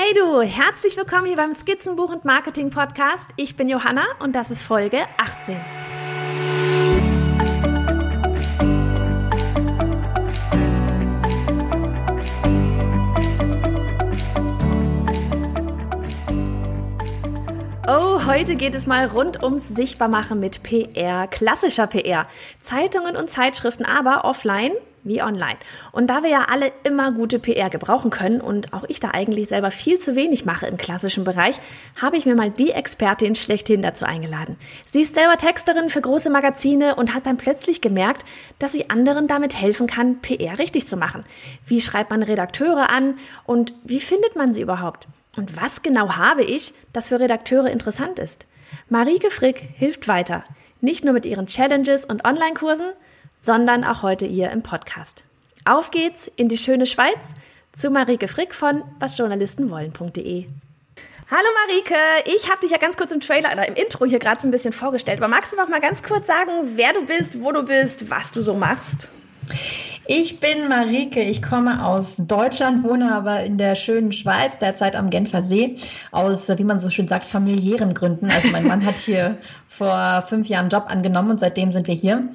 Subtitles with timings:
[0.00, 3.28] Hey du, herzlich willkommen hier beim Skizzenbuch und Marketing Podcast.
[3.34, 5.56] Ich bin Johanna und das ist Folge 18.
[17.88, 22.28] Oh, heute geht es mal rund ums Sichtbarmachen mit PR, klassischer PR.
[22.60, 24.74] Zeitungen und Zeitschriften, aber offline
[25.04, 25.58] wie online.
[25.92, 29.48] Und da wir ja alle immer gute PR gebrauchen können und auch ich da eigentlich
[29.48, 31.56] selber viel zu wenig mache im klassischen Bereich,
[32.00, 34.56] habe ich mir mal die Expertin schlechthin dazu eingeladen.
[34.86, 38.24] Sie ist selber Texterin für große Magazine und hat dann plötzlich gemerkt,
[38.58, 41.24] dass sie anderen damit helfen kann, PR richtig zu machen.
[41.66, 45.06] Wie schreibt man Redakteure an und wie findet man sie überhaupt?
[45.36, 48.46] Und was genau habe ich, das für Redakteure interessant ist?
[48.88, 50.44] Marike Frick hilft weiter.
[50.80, 52.92] Nicht nur mit ihren Challenges und Online-Kursen,
[53.40, 55.22] sondern auch heute hier im Podcast.
[55.64, 57.34] Auf geht's in die schöne Schweiz
[57.76, 60.46] zu Marike Frick von wasjournalistenwollen.de.
[61.30, 64.40] Hallo Marike, ich habe dich ja ganz kurz im Trailer oder im Intro hier gerade
[64.40, 67.42] so ein bisschen vorgestellt, aber magst du noch mal ganz kurz sagen, wer du bist,
[67.42, 69.08] wo du bist, was du so machst?
[70.10, 75.10] Ich bin Marike, ich komme aus Deutschland, wohne aber in der schönen Schweiz, derzeit am
[75.10, 75.76] Genfer See,
[76.12, 78.30] aus, wie man so schön sagt, familiären Gründen.
[78.30, 79.36] Also mein Mann hat hier
[79.68, 82.26] vor fünf Jahren einen Job angenommen und seitdem sind wir hier.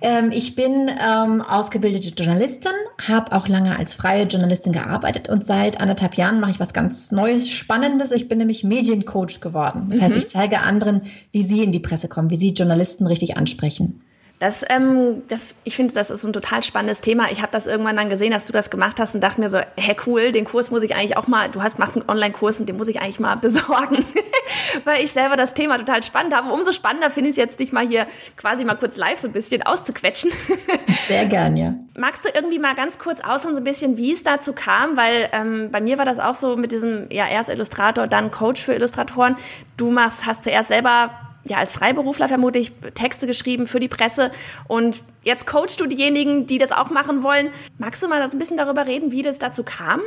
[0.00, 2.72] Ähm, ich bin ähm, ausgebildete Journalistin,
[3.06, 7.12] habe auch lange als freie Journalistin gearbeitet und seit anderthalb Jahren mache ich was ganz
[7.12, 8.10] Neues, Spannendes.
[8.10, 9.88] Ich bin nämlich Mediencoach geworden.
[9.90, 10.04] Das mhm.
[10.04, 14.00] heißt, ich zeige anderen, wie sie in die Presse kommen, wie sie Journalisten richtig ansprechen.
[14.38, 17.30] Das, ähm, das, ich finde, das ist ein total spannendes Thema.
[17.32, 19.58] Ich habe das irgendwann dann gesehen, dass du das gemacht hast und dachte mir so,
[19.76, 22.68] hä, cool, den Kurs muss ich eigentlich auch mal, du hast, machst einen Online-Kurs und
[22.68, 24.04] den muss ich eigentlich mal besorgen,
[24.84, 26.52] weil ich selber das Thema total spannend habe.
[26.52, 29.32] Umso spannender finde ich es jetzt, dich mal hier quasi mal kurz live so ein
[29.32, 30.30] bisschen auszuquetschen.
[30.86, 31.74] Sehr gern, ja.
[31.96, 34.96] Magst du irgendwie mal ganz kurz ausholen, so ein bisschen, wie es dazu kam?
[34.96, 38.62] Weil ähm, bei mir war das auch so mit diesem, ja, erst Illustrator, dann Coach
[38.62, 39.36] für Illustratoren.
[39.76, 41.10] Du machst, hast zuerst selber
[41.44, 44.30] ja, als Freiberufler vermutlich Texte geschrieben für die Presse
[44.66, 47.48] und jetzt coachst du diejenigen, die das auch machen wollen.
[47.78, 50.00] Magst du mal so ein bisschen darüber reden, wie das dazu kam?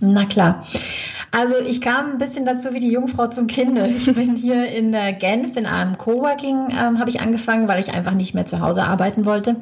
[0.00, 0.66] Na klar.
[1.32, 3.86] Also ich kam ein bisschen dazu wie die Jungfrau zum Kinde.
[3.96, 8.12] Ich bin hier in Genf in einem Coworking ähm, habe ich angefangen, weil ich einfach
[8.12, 9.56] nicht mehr zu Hause arbeiten wollte,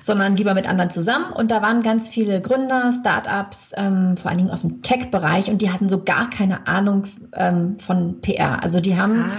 [0.00, 1.32] sondern lieber mit anderen zusammen.
[1.32, 5.62] Und da waren ganz viele Gründer, Startups, ähm, vor allen Dingen aus dem Tech-Bereich und
[5.62, 8.62] die hatten so gar keine Ahnung ähm, von PR.
[8.62, 9.32] Also die haben ah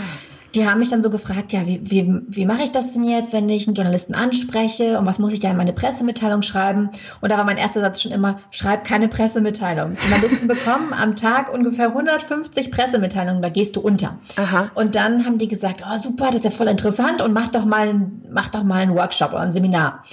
[0.55, 3.33] die haben mich dann so gefragt, ja, wie, wie, wie mache ich das denn jetzt,
[3.33, 6.89] wenn ich einen Journalisten anspreche und was muss ich da in meine Pressemitteilung schreiben?
[7.21, 9.95] Und da war mein erster Satz schon immer, schreib keine Pressemitteilung.
[9.95, 14.19] Journalisten bekommen am Tag ungefähr 150 Pressemitteilungen, da gehst du unter.
[14.35, 14.69] Aha.
[14.75, 17.65] Und dann haben die gesagt, oh super, das ist ja voll interessant und mach doch
[17.65, 20.03] mal, mach doch mal einen Workshop oder ein Seminar.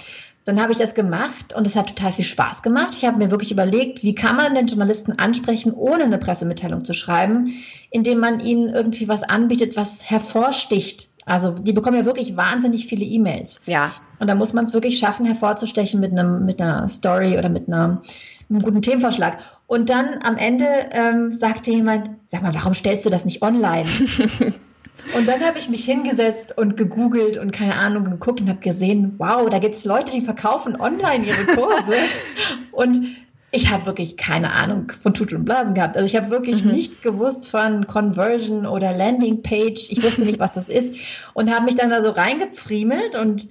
[0.43, 2.95] Dann habe ich das gemacht und es hat total viel Spaß gemacht.
[2.97, 6.93] Ich habe mir wirklich überlegt, wie kann man den Journalisten ansprechen, ohne eine Pressemitteilung zu
[6.93, 7.53] schreiben,
[7.91, 11.09] indem man ihnen irgendwie was anbietet, was hervorsticht.
[11.25, 13.61] Also die bekommen ja wirklich wahnsinnig viele E-Mails.
[13.67, 13.91] Ja.
[14.19, 17.67] Und da muss man es wirklich schaffen, hervorzustechen mit einem mit einer Story oder mit
[17.67, 18.01] einer,
[18.49, 19.37] einem guten Themenvorschlag.
[19.67, 23.87] Und dann am Ende ähm, sagte jemand, sag mal, warum stellst du das nicht online?
[25.15, 29.15] Und dann habe ich mich hingesetzt und gegoogelt und keine Ahnung geguckt und habe gesehen,
[29.17, 31.93] wow, da gibt es Leute, die verkaufen online ihre Kurse.
[32.71, 33.17] und
[33.51, 35.97] ich habe wirklich keine Ahnung von Tut und Blasen gehabt.
[35.97, 36.71] Also ich habe wirklich mhm.
[36.71, 39.89] nichts gewusst von Conversion oder Landingpage.
[39.89, 40.93] Ich wusste nicht, was das ist
[41.33, 43.47] und habe mich dann da so reingepfriemelt und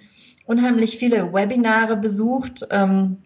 [0.46, 2.66] unheimlich viele Webinare besucht.
[2.70, 3.18] Ähm,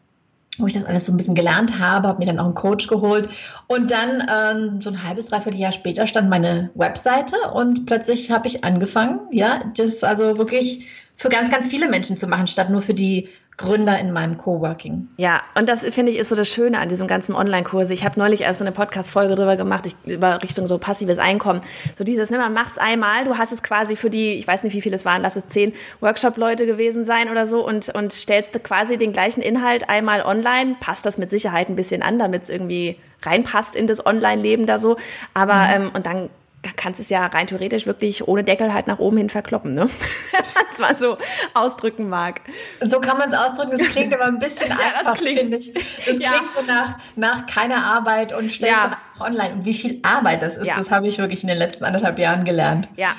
[0.59, 2.87] wo ich das alles so ein bisschen gelernt habe, habe mir dann auch einen Coach
[2.87, 3.29] geholt.
[3.67, 8.47] Und dann ähm, so ein halbes, dreiviertel Jahr später stand meine Webseite und plötzlich habe
[8.47, 10.87] ich angefangen, ja, das also wirklich
[11.17, 15.09] für ganz, ganz viele Menschen zu machen, statt nur für die Gründer in meinem Coworking.
[15.17, 17.95] Ja, und das finde ich ist so das Schöne an diesem ganzen Online-Kurse.
[17.95, 21.61] Ich habe neulich erst eine Podcast-Folge darüber gemacht, ich, über Richtung so passives Einkommen.
[21.97, 24.75] So dieses, ne, man macht's einmal, du hast es quasi für die, ich weiß nicht,
[24.75, 28.61] wie viele es waren, lass es zehn Workshop-Leute gewesen sein oder so und, und stellst
[28.65, 32.51] quasi den gleichen Inhalt einmal online, passt das mit Sicherheit ein bisschen an, damit es
[32.51, 34.97] irgendwie reinpasst in das Online-Leben da so.
[35.33, 35.75] Aber, mhm.
[35.75, 36.29] ähm, und dann
[36.77, 39.89] kannst es ja rein theoretisch wirklich ohne Deckel halt nach oben hin verkloppen, ne?
[40.33, 41.19] Wenn man es mal so
[41.55, 42.41] ausdrücken mag.
[42.81, 45.73] So kann man es ausdrücken, das klingt aber ein bisschen ja, einfach, finde ich.
[45.73, 46.31] Das ja.
[46.31, 48.99] klingt so nach, nach keiner Arbeit und stellst ja.
[49.21, 49.55] online.
[49.55, 50.77] Und wie viel Arbeit das ist, ja.
[50.77, 52.89] das habe ich wirklich in den letzten anderthalb Jahren gelernt.
[52.97, 53.15] Ja,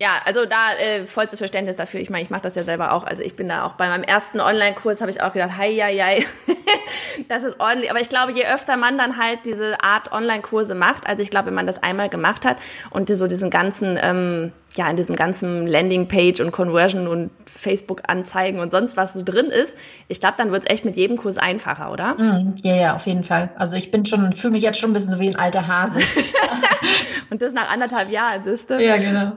[0.00, 2.00] ja, also da äh, vollstes Verständnis dafür.
[2.00, 3.04] Ich meine, ich mache das ja selber auch.
[3.04, 5.94] Also ich bin da auch bei meinem ersten Online-Kurs, habe ich auch gedacht, hei, hei,
[5.98, 6.26] hei,
[7.28, 7.90] das ist ordentlich.
[7.90, 11.48] Aber ich glaube, je öfter man dann halt diese Art Online-Kurse macht, also ich glaube,
[11.48, 12.56] wenn man das einmal gemacht hat
[12.88, 18.70] und so diesen ganzen, ähm, ja, in diesem ganzen Landing-Page und Conversion und Facebook-Anzeigen und
[18.70, 19.76] sonst was so drin ist,
[20.08, 22.14] ich glaube, dann wird es echt mit jedem Kurs einfacher, oder?
[22.14, 23.50] Mm, ja, ja, auf jeden Fall.
[23.56, 25.98] Also ich bin schon, fühle mich jetzt schon ein bisschen so wie ein alter Hase.
[27.30, 28.80] und das nach anderthalb Jahren, siehst du?
[28.80, 29.32] Ja, genau.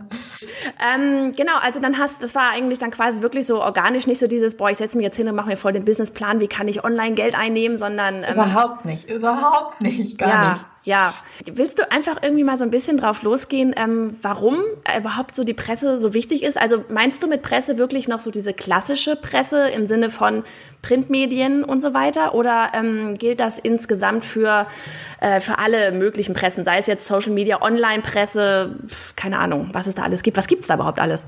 [0.93, 4.27] Ähm, genau, also dann hast, das war eigentlich dann quasi wirklich so organisch, nicht so
[4.27, 6.67] dieses, boah, ich setze mich jetzt hin und mache mir voll den Businessplan, wie kann
[6.67, 8.23] ich online Geld einnehmen, sondern.
[8.23, 10.65] Ähm, überhaupt nicht, überhaupt nicht, gar ja, nicht.
[10.85, 11.13] Ja,
[11.45, 14.57] willst du einfach irgendwie mal so ein bisschen drauf losgehen, ähm, warum
[14.97, 16.57] überhaupt so die Presse so wichtig ist?
[16.57, 20.43] Also meinst du mit Presse wirklich noch so diese klassische Presse im Sinne von
[20.81, 22.35] Printmedien und so weiter?
[22.35, 24.67] Oder ähm, gilt das insgesamt für,
[25.21, 28.75] äh, für alle möglichen Pressen, sei es jetzt Social Media, Online-Presse,
[29.15, 30.35] keine Ahnung, was es da alles gibt?
[30.35, 31.27] Was gibt es da überhaupt alles?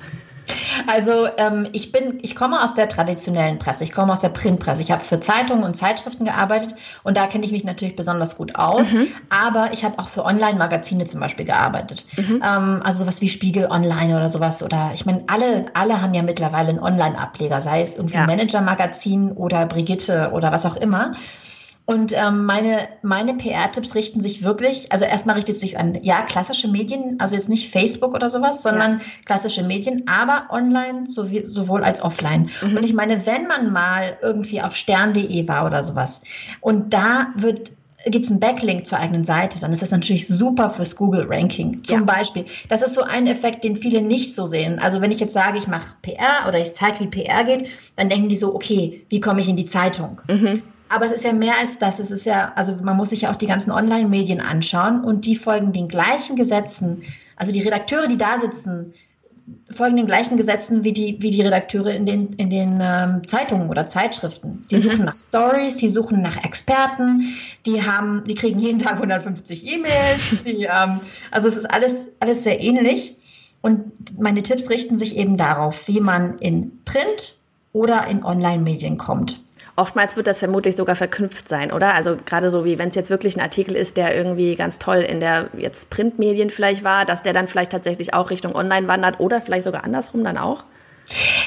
[0.87, 4.81] Also ähm, ich bin, ich komme aus der traditionellen Presse, ich komme aus der Printpresse.
[4.81, 8.55] Ich habe für Zeitungen und Zeitschriften gearbeitet und da kenne ich mich natürlich besonders gut
[8.55, 8.91] aus.
[8.91, 9.07] Mhm.
[9.29, 12.05] Aber ich habe auch für Online-Magazine zum Beispiel gearbeitet.
[12.17, 12.43] Mhm.
[12.45, 14.63] Ähm, also sowas wie Spiegel Online oder sowas.
[14.63, 18.25] Oder ich meine, alle, alle haben ja mittlerweile einen Online-Ableger, sei es irgendwie ja.
[18.25, 21.13] Manager-Magazin oder Brigitte oder was auch immer.
[21.85, 26.23] Und ähm, meine, meine PR-Tipps richten sich wirklich, also erstmal richtet es sich an, ja,
[26.23, 29.05] klassische Medien, also jetzt nicht Facebook oder sowas, sondern ja.
[29.25, 32.49] klassische Medien, aber online sowie, sowohl als offline.
[32.61, 32.77] Mhm.
[32.77, 36.21] Und ich meine, wenn man mal irgendwie auf stern.de war oder sowas
[36.61, 37.71] und da wird
[38.07, 41.83] gibt es einen Backlink zur eigenen Seite, dann ist das natürlich super fürs Google-Ranking.
[41.83, 42.05] Zum ja.
[42.05, 42.45] Beispiel.
[42.69, 44.77] Das ist so ein Effekt, den viele nicht so sehen.
[44.77, 48.09] Also wenn ich jetzt sage, ich mache PR oder ich zeige, wie PR geht, dann
[48.09, 50.21] denken die so, okay, wie komme ich in die Zeitung?
[50.27, 50.61] Mhm.
[50.89, 51.99] Aber es ist ja mehr als das.
[51.99, 55.35] Es ist ja, also man muss sich ja auch die ganzen Online-Medien anschauen und die
[55.35, 57.03] folgen den gleichen Gesetzen.
[57.35, 58.93] Also die Redakteure, die da sitzen,
[59.71, 63.69] folgen den gleichen Gesetzen wie die, wie die Redakteure in den, in den ähm, Zeitungen
[63.69, 64.63] oder Zeitschriften.
[64.71, 64.79] Die mhm.
[64.79, 67.35] suchen nach Stories, die suchen nach Experten,
[67.65, 70.99] die haben, die kriegen jeden Tag 150 E-Mails, ähm,
[71.31, 73.17] also es ist alles, alles sehr ähnlich.
[73.61, 77.35] Und meine Tipps richten sich eben darauf, wie man in Print
[77.73, 79.41] oder in Online-Medien kommt.
[79.77, 81.95] Oftmals wird das vermutlich sogar verknüpft sein, oder?
[81.95, 84.97] Also gerade so wie wenn es jetzt wirklich ein Artikel ist, der irgendwie ganz toll
[84.97, 89.19] in der jetzt Printmedien vielleicht war, dass der dann vielleicht tatsächlich auch Richtung Online wandert
[89.19, 90.63] oder vielleicht sogar andersrum dann auch?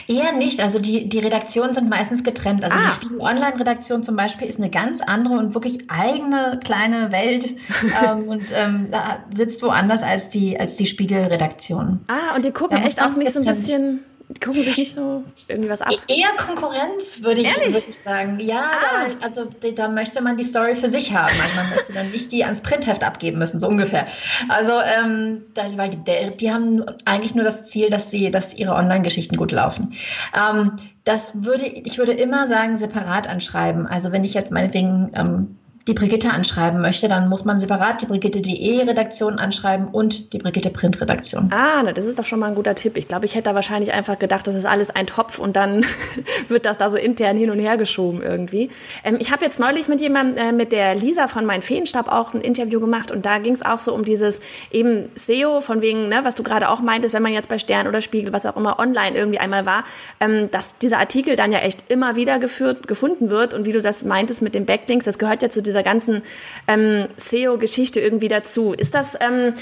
[0.06, 0.60] Eher nicht.
[0.60, 2.64] Also die, die Redaktionen sind meistens getrennt.
[2.64, 2.82] Also ah.
[2.84, 7.56] die Spiegel Online-Redaktion zum Beispiel ist eine ganz andere und wirklich eigene kleine Welt
[8.04, 12.00] ähm, und ähm, da sitzt woanders als die, als die Spiegel-Redaktion.
[12.08, 14.00] Ah, und die gucken echt auch nicht so ein bisschen
[14.44, 15.90] gucken sich nicht so irgendwie was ab.
[16.08, 18.38] E-, eher Konkurrenz, würde ich, würd ich sagen.
[18.40, 19.08] Ja, ah.
[19.08, 21.34] da, also da möchte man die Story für sich haben.
[21.42, 24.06] Also man möchte dann nicht die ans Printheft abgeben müssen, so ungefähr.
[24.48, 28.74] Also, ähm, da, weil die, die haben eigentlich nur das Ziel, dass sie, dass ihre
[28.74, 29.94] Online-Geschichten gut laufen.
[30.36, 30.72] Ähm,
[31.04, 33.86] das würde, ich würde immer sagen, separat anschreiben.
[33.86, 35.56] Also wenn ich jetzt meinetwegen ähm,
[35.88, 40.70] die Brigitte anschreiben möchte, dann muss man separat die Brigitte.de Redaktion anschreiben und die Brigitte
[40.70, 41.50] Print Redaktion.
[41.52, 42.96] Ah, das ist doch schon mal ein guter Tipp.
[42.96, 45.86] Ich glaube, ich hätte da wahrscheinlich einfach gedacht, das ist alles ein Topf und dann
[46.48, 48.70] wird das da so intern hin und her geschoben irgendwie.
[49.02, 52.34] Ähm, ich habe jetzt neulich mit jemandem, äh, mit der Lisa von Mein Feenstab auch
[52.34, 54.40] ein Interview gemacht und da ging es auch so um dieses
[54.70, 57.86] eben SEO, von wegen, ne, was du gerade auch meintest, wenn man jetzt bei Stern
[57.86, 59.84] oder Spiegel, was auch immer online irgendwie einmal war,
[60.20, 63.80] ähm, dass dieser Artikel dann ja echt immer wieder geführt, gefunden wird und wie du
[63.80, 66.22] das meintest mit den Backlinks, das gehört ja zu dieser dieser ganzen
[66.66, 68.72] ähm, SEO-Geschichte irgendwie dazu.
[68.72, 69.54] Ist das, ähm,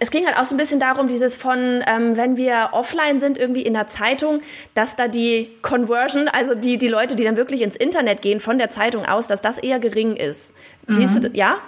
[0.00, 3.38] es ging halt auch so ein bisschen darum, dieses von, ähm, wenn wir offline sind,
[3.38, 4.40] irgendwie in der Zeitung,
[4.74, 8.58] dass da die Conversion, also die, die Leute, die dann wirklich ins Internet gehen von
[8.58, 10.52] der Zeitung aus, dass das eher gering ist.
[10.86, 10.94] Mhm.
[10.94, 11.58] Siehst du, ja?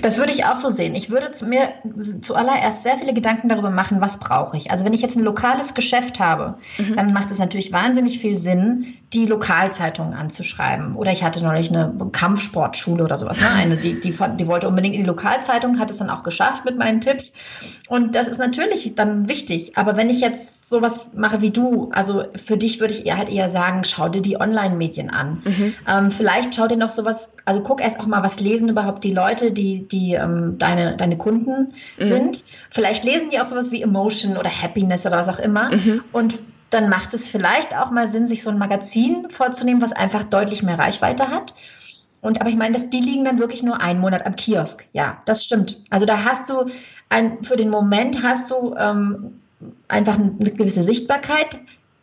[0.00, 0.94] Das würde ich auch so sehen.
[0.94, 1.72] Ich würde zu mir
[2.20, 4.70] zuallererst sehr viele Gedanken darüber machen, was brauche ich.
[4.70, 6.96] Also wenn ich jetzt ein lokales Geschäft habe, mhm.
[6.96, 10.96] dann macht es natürlich wahnsinnig viel Sinn, die Lokalzeitungen anzuschreiben.
[10.96, 13.40] Oder ich hatte neulich eine Kampfsportschule oder sowas.
[13.40, 13.48] Ne?
[13.62, 16.78] Eine, die, die, die wollte unbedingt in die Lokalzeitung, hat es dann auch geschafft mit
[16.78, 17.32] meinen Tipps.
[17.88, 19.76] Und das ist natürlich dann wichtig.
[19.76, 23.28] Aber wenn ich jetzt sowas mache wie du, also für dich würde ich eher halt
[23.28, 25.42] eher sagen, schau dir die Online-Medien an.
[25.44, 25.74] Mhm.
[25.86, 29.12] Ähm, vielleicht schau dir noch sowas, also guck erst auch mal, was lesen überhaupt die
[29.12, 32.04] Leute, die, die ähm, deine, deine Kunden mhm.
[32.04, 32.44] sind.
[32.70, 35.70] Vielleicht lesen die auch sowas wie Emotion oder Happiness oder was auch immer.
[35.74, 36.04] Mhm.
[36.12, 36.38] Und
[36.70, 40.62] dann macht es vielleicht auch mal Sinn, sich so ein Magazin vorzunehmen, was einfach deutlich
[40.62, 41.54] mehr Reichweite hat.
[42.22, 44.86] Und aber ich meine, dass die liegen dann wirklich nur einen Monat am Kiosk.
[44.92, 45.78] Ja, das stimmt.
[45.90, 46.66] Also da hast du
[47.08, 49.40] ein, für den Moment hast du ähm,
[49.88, 51.58] einfach eine gewisse Sichtbarkeit.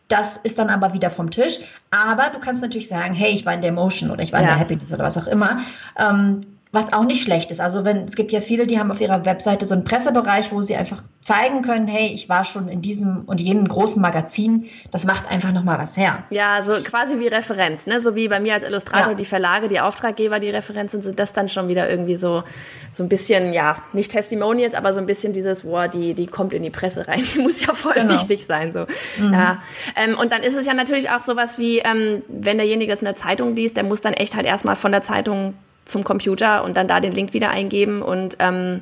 [0.09, 1.59] Das ist dann aber wieder vom Tisch.
[1.89, 4.47] Aber du kannst natürlich sagen, hey, ich war in der Emotion oder ich war ja.
[4.47, 5.61] in der Happiness oder was auch immer.
[5.97, 7.59] Ähm, was auch nicht schlecht ist.
[7.59, 10.61] Also wenn es gibt ja viele, die haben auf ihrer Webseite so einen Pressebereich, wo
[10.61, 14.69] sie einfach zeigen können, hey, ich war schon in diesem und jenem großen Magazin.
[14.91, 16.23] Das macht einfach noch mal was her.
[16.29, 17.99] Ja, so quasi wie Referenz, ne?
[17.99, 19.15] So wie bei mir als Illustrator ja.
[19.15, 22.43] die Verlage, die Auftraggeber, die Referenzen sind, das dann schon wieder irgendwie so
[22.91, 26.53] so ein bisschen, ja, nicht Testimonials, aber so ein bisschen dieses, boah, die die kommt
[26.53, 28.13] in die Presse rein, die muss ja voll genau.
[28.13, 28.85] wichtig sein, so.
[29.17, 29.33] Mhm.
[29.33, 29.63] Ja.
[29.95, 33.05] Ähm, und dann ist es ja natürlich auch sowas wie, ähm, wenn derjenige es in
[33.05, 35.55] der Zeitung liest, der muss dann echt halt erstmal von der Zeitung
[35.89, 38.81] zum Computer und dann da den Link wieder eingeben und ähm,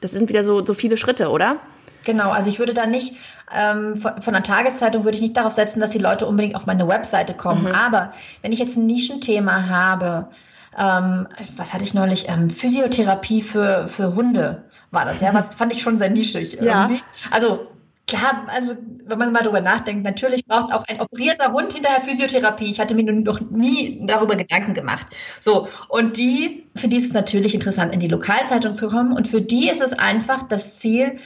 [0.00, 1.56] das sind wieder so, so viele Schritte, oder?
[2.04, 3.14] Genau, also ich würde da nicht,
[3.56, 6.66] ähm, von, von der Tageszeitung würde ich nicht darauf setzen, dass die Leute unbedingt auf
[6.66, 7.64] meine Webseite kommen.
[7.64, 7.74] Mhm.
[7.74, 10.28] Aber wenn ich jetzt ein Nischenthema habe,
[10.76, 12.28] ähm, was hatte ich neulich?
[12.28, 16.54] Ähm, Physiotherapie für, für Hunde war das, ja, was fand ich schon sehr nischig.
[16.54, 16.84] Ja.
[16.84, 17.02] Irgendwie.
[17.30, 17.68] Also
[18.06, 18.74] klar, also
[19.06, 22.66] wenn man mal drüber nachdenkt, natürlich braucht auch ein operierter Hund hinterher Physiotherapie.
[22.66, 25.06] Ich hatte mir noch nie darüber Gedanken gemacht.
[25.40, 29.12] So, und die, für die ist es natürlich interessant, in die Lokalzeitung zu kommen.
[29.12, 31.18] Und für die ist es einfach das Ziel,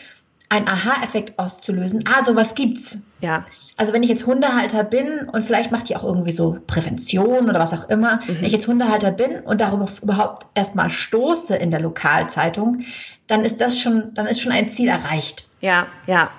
[0.48, 2.04] einen Aha-Effekt auszulösen.
[2.06, 2.98] Ah, sowas gibt's.
[3.20, 3.44] Ja.
[3.76, 7.58] Also wenn ich jetzt Hundehalter bin und vielleicht macht die auch irgendwie so Prävention oder
[7.58, 8.36] was auch immer, mhm.
[8.36, 12.84] wenn ich jetzt Hundehalter bin und darüber überhaupt erstmal stoße in der Lokalzeitung,
[13.26, 15.48] dann ist das schon, dann ist schon ein Ziel erreicht.
[15.60, 16.30] Ja, ja.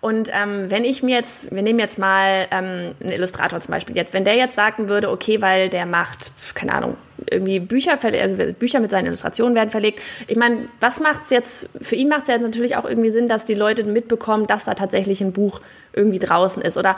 [0.00, 3.96] Und ähm, wenn ich mir jetzt, wir nehmen jetzt mal ähm, einen Illustrator zum Beispiel
[3.96, 6.96] jetzt, wenn der jetzt sagen würde, okay, weil der macht, keine Ahnung,
[7.28, 10.00] irgendwie Bücher, äh, Bücher mit seinen Illustrationen werden verlegt.
[10.28, 13.28] Ich meine, was macht es jetzt, für ihn macht es ja natürlich auch irgendwie Sinn,
[13.28, 15.60] dass die Leute mitbekommen, dass da tatsächlich ein Buch
[15.92, 16.76] irgendwie draußen ist.
[16.76, 16.96] Oder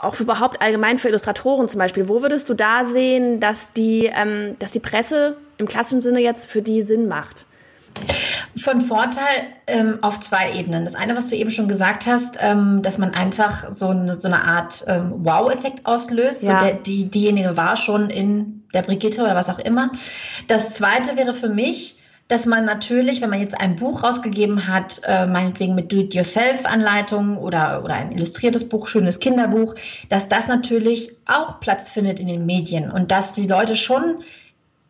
[0.00, 2.08] auch überhaupt allgemein für Illustratoren zum Beispiel.
[2.08, 6.48] Wo würdest du da sehen, dass die, ähm, dass die Presse im klassischen Sinne jetzt
[6.48, 7.46] für die Sinn macht?
[8.56, 10.84] Von Vorteil ähm, auf zwei Ebenen.
[10.84, 14.28] Das eine, was du eben schon gesagt hast, ähm, dass man einfach so eine, so
[14.28, 16.42] eine Art ähm, Wow-Effekt auslöst.
[16.42, 16.58] Ja.
[16.58, 19.90] So der, die, diejenige war schon in der Brigitte oder was auch immer.
[20.48, 21.96] Das zweite wäre für mich,
[22.30, 27.82] dass man natürlich, wenn man jetzt ein Buch rausgegeben hat, äh, meinetwegen mit Do-it-yourself-Anleitungen oder,
[27.82, 29.74] oder ein illustriertes Buch, schönes Kinderbuch,
[30.08, 34.22] dass das natürlich auch Platz findet in den Medien und dass die Leute schon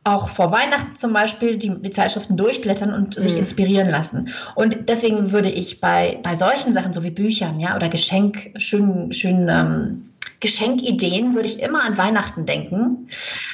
[0.02, 3.40] auch vor Weihnachten zum Beispiel die, die Zeitschriften durchblättern und sich mhm.
[3.40, 4.30] inspirieren lassen.
[4.54, 9.12] Und deswegen würde ich bei, bei solchen Sachen, so wie Büchern, ja, oder Geschenk, schönen,
[9.12, 13.08] schönen ähm, Geschenkideen, würde ich immer an Weihnachten denken.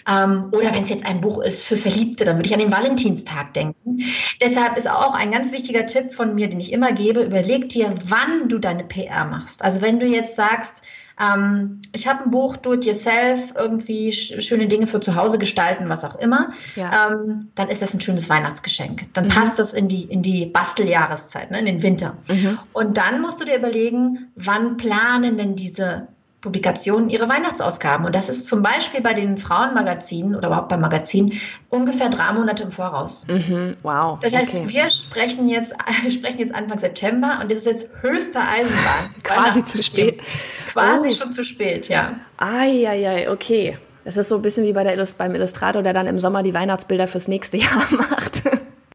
[0.08, 2.70] Ähm, oder wenn es jetzt ein Buch ist für Verliebte, dann würde ich an den
[2.70, 4.04] Valentinstag denken.
[4.40, 7.92] Deshalb ist auch ein ganz wichtiger Tipp von mir, den ich immer gebe, überleg dir,
[8.04, 9.62] wann du deine PR machst.
[9.62, 10.82] Also wenn du jetzt sagst,
[11.18, 15.88] ähm, ich habe ein Buch, Do It Yourself, irgendwie schöne Dinge für zu Hause gestalten,
[15.88, 16.52] was auch immer.
[16.74, 17.10] Ja.
[17.10, 19.12] Ähm, dann ist das ein schönes Weihnachtsgeschenk.
[19.14, 19.30] Dann mhm.
[19.30, 22.16] passt das in die, in die Basteljahreszeit, ne, in den Winter.
[22.28, 22.58] Mhm.
[22.72, 26.08] Und dann musst du dir überlegen, wann planen denn diese
[26.46, 28.06] Publikationen ihre Weihnachtsausgaben.
[28.06, 31.32] Und das ist zum Beispiel bei den Frauenmagazinen oder überhaupt bei Magazinen
[31.70, 33.26] ungefähr drei Monate im Voraus.
[33.26, 34.16] Mhm, wow.
[34.20, 34.68] Das heißt, okay.
[34.68, 39.14] wir sprechen jetzt, wir sprechen jetzt Anfang September und das ist jetzt höchste Eisenbahn.
[39.24, 40.20] Quasi zu spät.
[40.68, 41.14] Quasi oh.
[41.14, 42.14] schon zu spät, ja.
[42.36, 43.76] Eieiei, okay.
[44.04, 46.44] Das ist so ein bisschen wie bei der Illust beim Illustrator, der dann im Sommer
[46.44, 48.42] die Weihnachtsbilder fürs nächste Jahr macht.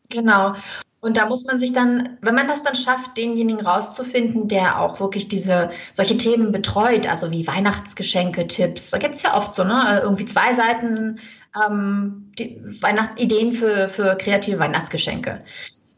[0.10, 0.54] Genau.
[1.02, 5.00] Und da muss man sich dann, wenn man das dann schafft, denjenigen rauszufinden, der auch
[5.00, 9.64] wirklich diese solche Themen betreut, also wie Weihnachtsgeschenke, Tipps, da gibt es ja oft so,
[9.64, 10.00] ne?
[10.04, 11.20] Irgendwie zwei Seiten
[11.56, 15.44] ähm, die Weihnacht Ideen für, für kreative Weihnachtsgeschenke.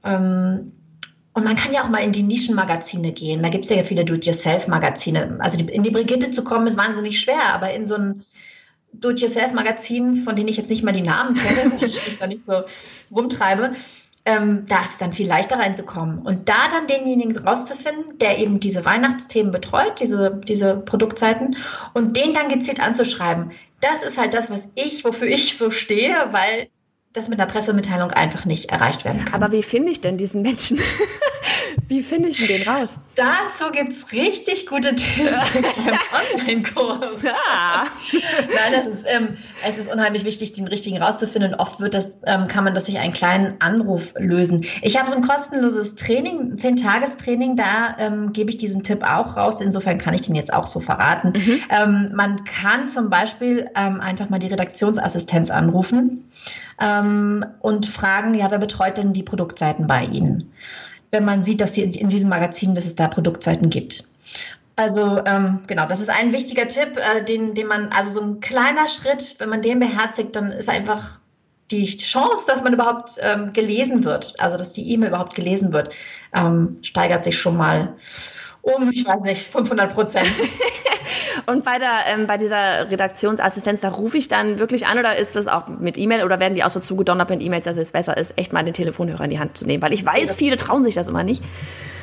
[0.05, 0.72] Ähm,
[1.33, 3.43] und man kann ja auch mal in die Nischenmagazine gehen.
[3.43, 5.38] Da gibt es ja viele Do-it-yourself-Magazine.
[5.39, 8.24] Also die, in die Brigitte zu kommen, ist wahnsinnig schwer, aber in so ein
[8.93, 12.45] Do-it-yourself-Magazin, von denen ich jetzt nicht mal die Namen kenne, weil ich mich da nicht
[12.45, 12.62] so
[13.12, 13.74] rumtreibe,
[14.25, 16.20] ähm, da ist dann viel leichter reinzukommen.
[16.20, 21.58] Und da dann denjenigen rauszufinden, der eben diese Weihnachtsthemen betreut, diese, diese Produktseiten,
[21.94, 23.51] und den dann gezielt anzuschreiben,
[23.82, 26.70] das ist halt das, was ich, wofür ich so stehe, weil
[27.12, 29.44] das mit einer Pressemitteilung einfach nicht erreicht werden kann.
[29.44, 30.80] Aber wie finde ich denn diesen Menschen?
[31.88, 33.00] wie finde ich den raus?
[33.15, 37.24] Dazu gibt es richtig gute Tipps im Online-Kurs.
[37.24, 37.84] Ja.
[38.13, 39.38] Nein, das ist, ähm,
[39.68, 41.56] es ist unheimlich wichtig, den richtigen rauszufinden.
[41.56, 44.65] Oft wird das, ähm, kann man das durch einen kleinen Anruf lösen.
[44.82, 49.38] Ich habe so ein kostenloses Training, zehn Tagestraining, da ähm, gebe ich diesen Tipp auch
[49.38, 49.62] raus.
[49.62, 51.34] Insofern kann ich den jetzt auch so verraten.
[51.36, 51.62] Mhm.
[51.70, 56.32] Ähm, man kann zum Beispiel ähm, einfach mal die Redaktionsassistenz anrufen
[56.80, 60.51] ähm, und fragen, ja, wer betreut denn die Produktseiten bei Ihnen?
[61.13, 64.03] Wenn man sieht, dass die in diesem Magazin, dass es da Produktseiten gibt.
[64.75, 68.39] Also ähm, genau, das ist ein wichtiger Tipp, äh, den, den man, also so ein
[68.39, 71.20] kleiner Schritt, wenn man den beherzigt, dann ist einfach
[71.70, 75.93] die Chance, dass man überhaupt ähm, gelesen wird, also dass die E-Mail überhaupt gelesen wird,
[76.34, 77.96] ähm, steigert sich schon mal
[78.63, 80.27] Um, ich weiß nicht, 500 Prozent.
[81.46, 85.36] Und bei, der, ähm, bei dieser Redaktionsassistenz, da rufe ich dann wirklich an oder ist
[85.36, 88.15] das auch mit E-Mail oder werden die auch so zugedonnert mit E-Mails, dass es besser
[88.15, 89.84] ist, echt mal den Telefonhörer in die Hand zu nehmen?
[89.84, 91.43] Weil ich weiß, viele trauen sich das immer nicht.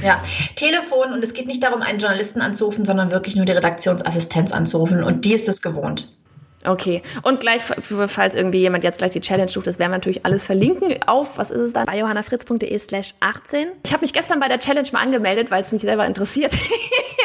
[0.02, 0.20] Ja,
[0.56, 5.02] Telefon und es geht nicht darum, einen Journalisten anzurufen, sondern wirklich nur die Redaktionsassistenz anzurufen
[5.02, 6.08] und die ist es gewohnt.
[6.64, 7.02] Okay.
[7.22, 10.44] Und gleich, falls irgendwie jemand jetzt gleich die Challenge sucht, das werden wir natürlich alles
[10.44, 11.86] verlinken auf, was ist es dann?
[11.86, 13.68] Bei johannafritz.de slash 18.
[13.84, 16.52] Ich habe mich gestern bei der Challenge mal angemeldet, weil es mich selber interessiert.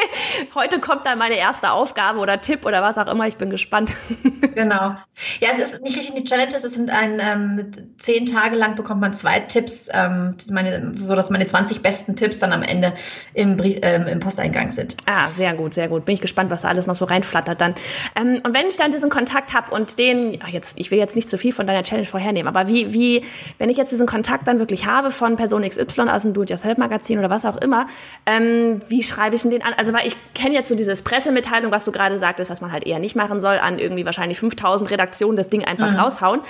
[0.54, 3.26] Heute kommt dann meine erste Aufgabe oder Tipp oder was auch immer.
[3.26, 3.96] Ich bin gespannt.
[4.54, 4.96] genau.
[5.40, 6.52] Ja, es ist nicht richtig die Challenge.
[6.54, 11.30] Es sind ein, ähm, zehn Tage lang bekommt man zwei Tipps, ähm, meine, so dass
[11.30, 12.92] meine 20 besten Tipps dann am Ende
[13.32, 14.94] im, Brief, ähm, im Posteingang sind.
[15.06, 16.04] Ah, sehr gut, sehr gut.
[16.04, 17.74] Bin ich gespannt, was da alles noch so reinflattert dann.
[18.14, 20.98] Ähm, und wenn ich dann diesen Kontakt Kontakt habe und den, ach jetzt, ich will
[20.98, 23.24] jetzt nicht zu viel von deiner Challenge vorhernehmen, aber wie, wie,
[23.58, 27.28] wenn ich jetzt diesen Kontakt dann wirklich habe von Person XY aus dem Do-it-yourself-Magazin oder
[27.28, 27.86] was auch immer,
[28.24, 29.74] ähm, wie schreibe ich denn den an?
[29.76, 32.84] Also, weil ich kenne jetzt so dieses Pressemitteilung, was du gerade sagtest, was man halt
[32.84, 35.98] eher nicht machen soll, an irgendwie wahrscheinlich 5000 Redaktionen das Ding einfach mhm.
[35.98, 36.40] raushauen,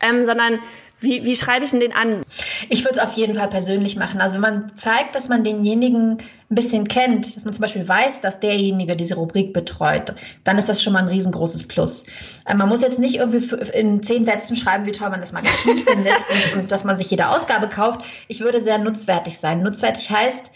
[0.00, 0.58] ähm, sondern
[0.98, 2.22] wie, wie schreibe ich denn den an?
[2.70, 4.20] Ich würde es auf jeden Fall persönlich machen.
[4.20, 8.22] Also wenn man zeigt, dass man denjenigen ein bisschen kennt, dass man zum Beispiel weiß,
[8.22, 10.14] dass derjenige diese Rubrik betreut,
[10.44, 12.06] dann ist das schon mal ein riesengroßes Plus.
[12.46, 15.78] Äh, man muss jetzt nicht irgendwie in zehn Sätzen schreiben, wie toll man das Magazin
[15.86, 18.02] findet und, und dass man sich jede Ausgabe kauft.
[18.28, 19.62] Ich würde sehr nutzwertig sein.
[19.62, 20.50] Nutzwertig heißt,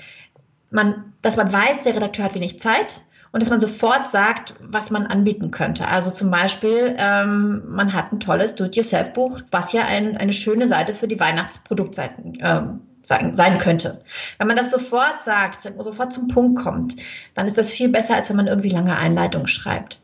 [0.70, 3.00] man, dass man weiß, der Redakteur hat wenig Zeit
[3.32, 5.86] und dass man sofort sagt, was man anbieten könnte.
[5.86, 10.94] Also zum Beispiel, ähm, man hat ein tolles Do-it-yourself-Buch, was ja ein, eine schöne Seite
[10.94, 14.02] für die Weihnachtsproduktseiten ähm, sein, sein könnte.
[14.38, 16.96] Wenn man das sofort sagt, sofort zum Punkt kommt,
[17.34, 20.00] dann ist das viel besser, als wenn man irgendwie lange Einleitungen schreibt.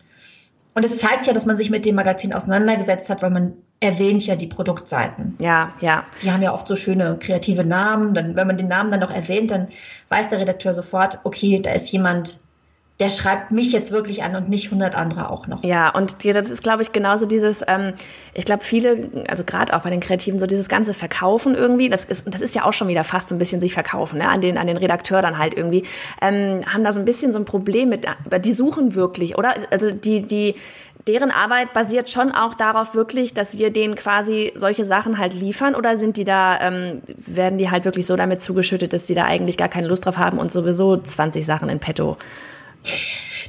[0.76, 4.26] Und es zeigt ja, dass man sich mit dem Magazin auseinandergesetzt hat, weil man erwähnt
[4.26, 5.34] ja die Produktseiten.
[5.40, 6.04] Ja, ja.
[6.20, 8.12] Die haben ja oft so schöne kreative Namen.
[8.12, 9.68] Dann, wenn man den Namen dann noch erwähnt, dann
[10.10, 12.40] weiß der Redakteur sofort, okay, da ist jemand,
[12.98, 15.62] der schreibt mich jetzt wirklich an und nicht 100 andere auch noch.
[15.62, 17.92] Ja, und das ist, glaube ich, genauso dieses, ähm,
[18.32, 22.06] ich glaube, viele, also gerade auch bei den Kreativen, so dieses ganze Verkaufen irgendwie, das
[22.06, 24.28] ist, das ist ja auch schon wieder fast so ein bisschen sich verkaufen, ne?
[24.28, 25.84] an, den, an den Redakteur dann halt irgendwie,
[26.22, 28.06] ähm, haben da so ein bisschen so ein Problem mit,
[28.40, 29.54] die suchen wirklich, oder?
[29.70, 30.54] Also die, die,
[31.06, 35.74] deren Arbeit basiert schon auch darauf wirklich, dass wir denen quasi solche Sachen halt liefern
[35.74, 39.24] oder sind die da, ähm, werden die halt wirklich so damit zugeschüttet, dass die da
[39.24, 42.16] eigentlich gar keine Lust drauf haben und sowieso 20 Sachen in petto?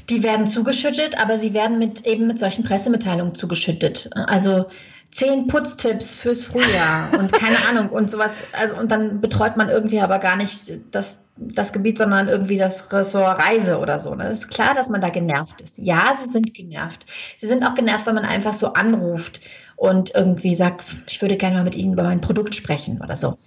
[0.10, 4.10] Die werden zugeschüttet, aber sie werden mit eben mit solchen Pressemitteilungen zugeschüttet.
[4.13, 4.67] Also
[5.12, 8.32] zehn Putztipps fürs Frühjahr und keine Ahnung und sowas.
[8.53, 12.91] Also und dann betreut man irgendwie aber gar nicht das, das Gebiet, sondern irgendwie das
[12.94, 14.15] Ressort Reise oder so.
[14.15, 14.29] Ne?
[14.29, 15.77] ist klar, dass man da genervt ist.
[15.77, 17.05] Ja, sie sind genervt.
[17.38, 19.42] Sie sind auch genervt, wenn man einfach so anruft
[19.75, 23.38] und irgendwie sagt, ich würde gerne mal mit Ihnen über mein Produkt sprechen oder so.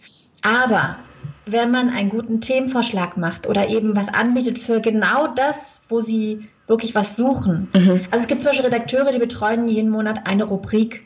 [0.42, 0.98] Aber
[1.52, 6.48] wenn man einen guten Themenvorschlag macht oder eben was anbietet für genau das, wo sie
[6.66, 7.68] wirklich was suchen.
[7.74, 8.02] Mhm.
[8.10, 11.04] Also es gibt zum Beispiel Redakteure, die betreuen jeden Monat eine Rubrik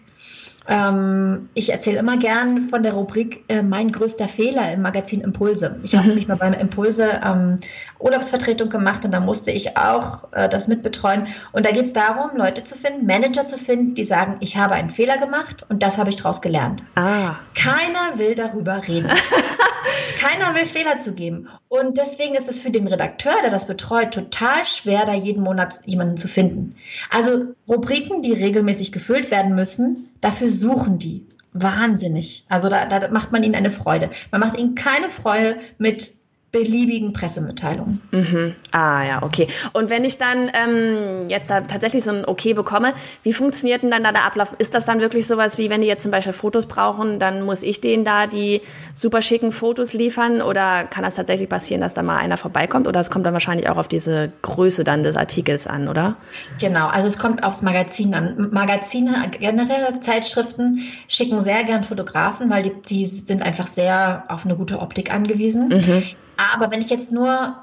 [0.66, 5.77] ähm, ich erzähle immer gern von der Rubrik äh, Mein größter Fehler im Magazin Impulse.
[5.83, 5.98] Ich mhm.
[5.98, 7.57] habe mich mal beim Impulse ähm,
[7.98, 11.27] Urlaubsvertretung gemacht und da musste ich auch äh, das mitbetreuen.
[11.53, 14.74] Und da geht es darum, Leute zu finden, Manager zu finden, die sagen, ich habe
[14.74, 16.83] einen Fehler gemacht und das habe ich daraus gelernt.
[16.94, 17.37] Ah.
[17.55, 19.11] Keiner will darüber reden.
[20.18, 21.48] Keiner will Fehler zugeben.
[21.68, 25.81] Und deswegen ist es für den Redakteur, der das betreut, total schwer, da jeden Monat
[25.85, 26.74] jemanden zu finden.
[27.11, 31.26] Also Rubriken, die regelmäßig gefüllt werden müssen, Dafür suchen die.
[31.52, 32.46] Wahnsinnig.
[32.48, 34.08] Also da, da macht man ihnen eine Freude.
[34.30, 36.14] Man macht ihnen keine Freude mit
[36.54, 38.00] beliebigen Pressemitteilungen.
[38.12, 38.54] Mhm.
[38.70, 39.48] Ah ja, okay.
[39.72, 43.90] Und wenn ich dann ähm, jetzt da tatsächlich so ein Okay bekomme, wie funktioniert denn
[43.90, 44.54] dann da der Ablauf?
[44.58, 47.64] Ist das dann wirklich sowas wie, wenn die jetzt zum Beispiel Fotos brauchen, dann muss
[47.64, 48.62] ich denen da die
[48.94, 53.00] super schicken Fotos liefern oder kann das tatsächlich passieren, dass da mal einer vorbeikommt oder
[53.00, 56.14] es kommt dann wahrscheinlich auch auf diese Größe dann des Artikels an, oder?
[56.60, 58.50] Genau, also es kommt aufs Magazin an.
[58.52, 64.54] Magazine, generell Zeitschriften schicken sehr gern Fotografen, weil die, die sind einfach sehr auf eine
[64.54, 65.68] gute Optik angewiesen.
[65.68, 66.04] Mhm.
[66.36, 67.56] Aber wenn ich jetzt nur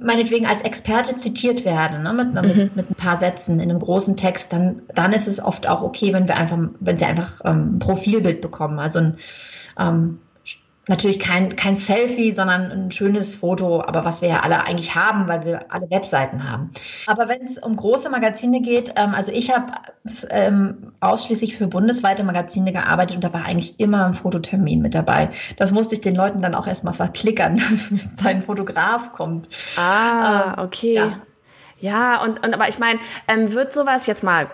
[0.00, 2.58] meinetwegen als Experte zitiert werde, ne, mit, mhm.
[2.58, 5.82] mit, mit, ein paar Sätzen in einem großen Text, dann, dann ist es oft auch
[5.82, 9.16] okay, wenn wir einfach, wenn sie einfach ähm, ein Profilbild bekommen, also ein
[9.78, 10.18] ähm,
[10.88, 15.28] natürlich kein, kein Selfie, sondern ein schönes Foto, aber was wir ja alle eigentlich haben,
[15.28, 16.70] weil wir alle Webseiten haben.
[17.06, 19.72] Aber wenn es um große Magazine geht, ähm, also ich habe
[20.30, 25.30] ähm, ausschließlich für bundesweite Magazine gearbeitet und da war eigentlich immer ein Fototermin mit dabei.
[25.56, 27.90] Das musste ich den Leuten dann auch erstmal verklickern, dass
[28.22, 29.48] sein Fotograf kommt.
[29.76, 30.94] Ah, ähm, okay.
[30.94, 31.22] Ja.
[31.84, 34.46] Ja, und, und aber ich meine, ähm, wird sowas jetzt mal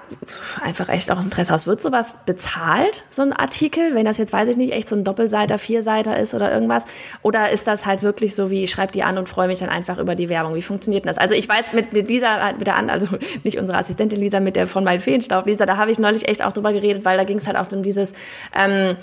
[0.63, 4.33] einfach echt auch aus Interesse aus, wird sowas bezahlt, so ein Artikel, wenn das jetzt,
[4.33, 6.87] weiß ich nicht, echt so ein Doppelseiter, Vierseiter ist oder irgendwas?
[7.23, 9.69] Oder ist das halt wirklich so wie, ich schreibe die an und freue mich dann
[9.69, 10.57] einfach über die Werbung?
[10.57, 11.19] Wie funktioniert denn das?
[11.19, 13.07] Also ich weiß mit, mit Lisa, mit der an, also
[13.45, 16.43] nicht unsere Assistentin Lisa, mit der von meinem Feenstaub, Lisa, da habe ich neulich echt
[16.43, 18.13] auch drüber geredet, weil da ging es halt auch um dieses,
[18.57, 18.97] ähm,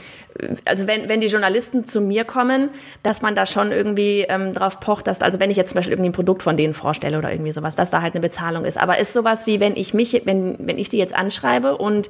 [0.66, 2.70] also wenn, wenn die Journalisten zu mir kommen,
[3.04, 5.94] dass man da schon irgendwie ähm, drauf pocht, dass, also wenn ich jetzt zum Beispiel
[5.94, 8.78] irgendwie ein Produkt von denen vorstelle oder irgendwie sowas, dass da halt eine Bezahlung ist.
[8.78, 12.10] Aber ist sowas wie, wenn ich mich, wenn, wenn ich die jetzt anschreibe und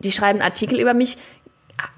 [0.00, 1.16] die schreiben Artikel über mich,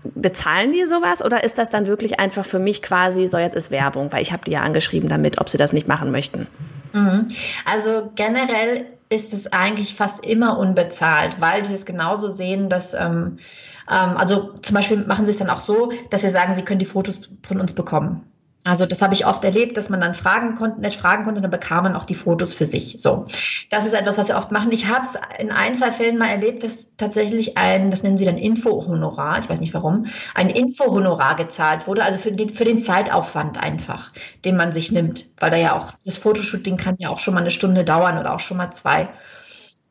[0.02, 3.70] bezahlen die sowas oder ist das dann wirklich einfach für mich quasi, so jetzt ist
[3.70, 6.46] Werbung, weil ich habe die ja angeschrieben damit, ob sie das nicht machen möchten?
[6.92, 7.28] Mhm.
[7.66, 13.38] Also generell ist es eigentlich fast immer unbezahlt, weil sie es genauso sehen, dass ähm,
[13.88, 16.80] ähm, also zum Beispiel machen sie es dann auch so, dass sie sagen, sie können
[16.80, 18.24] die Fotos von uns bekommen.
[18.66, 21.52] Also das habe ich oft erlebt, dass man dann fragen konnte, nicht fragen konnte, dann
[21.52, 22.96] bekam man auch die Fotos für sich.
[22.98, 23.24] So,
[23.70, 24.72] das ist etwas, was sie oft machen.
[24.72, 28.24] Ich habe es in ein, zwei Fällen mal erlebt, dass tatsächlich ein, das nennen sie
[28.24, 32.80] dann Info-Honorar, ich weiß nicht warum, ein Info-Honorar gezahlt wurde, also für den, für den
[32.80, 34.10] Zeitaufwand einfach,
[34.44, 37.42] den man sich nimmt, weil da ja auch das Fotoshooting kann ja auch schon mal
[37.42, 39.08] eine Stunde dauern oder auch schon mal zwei.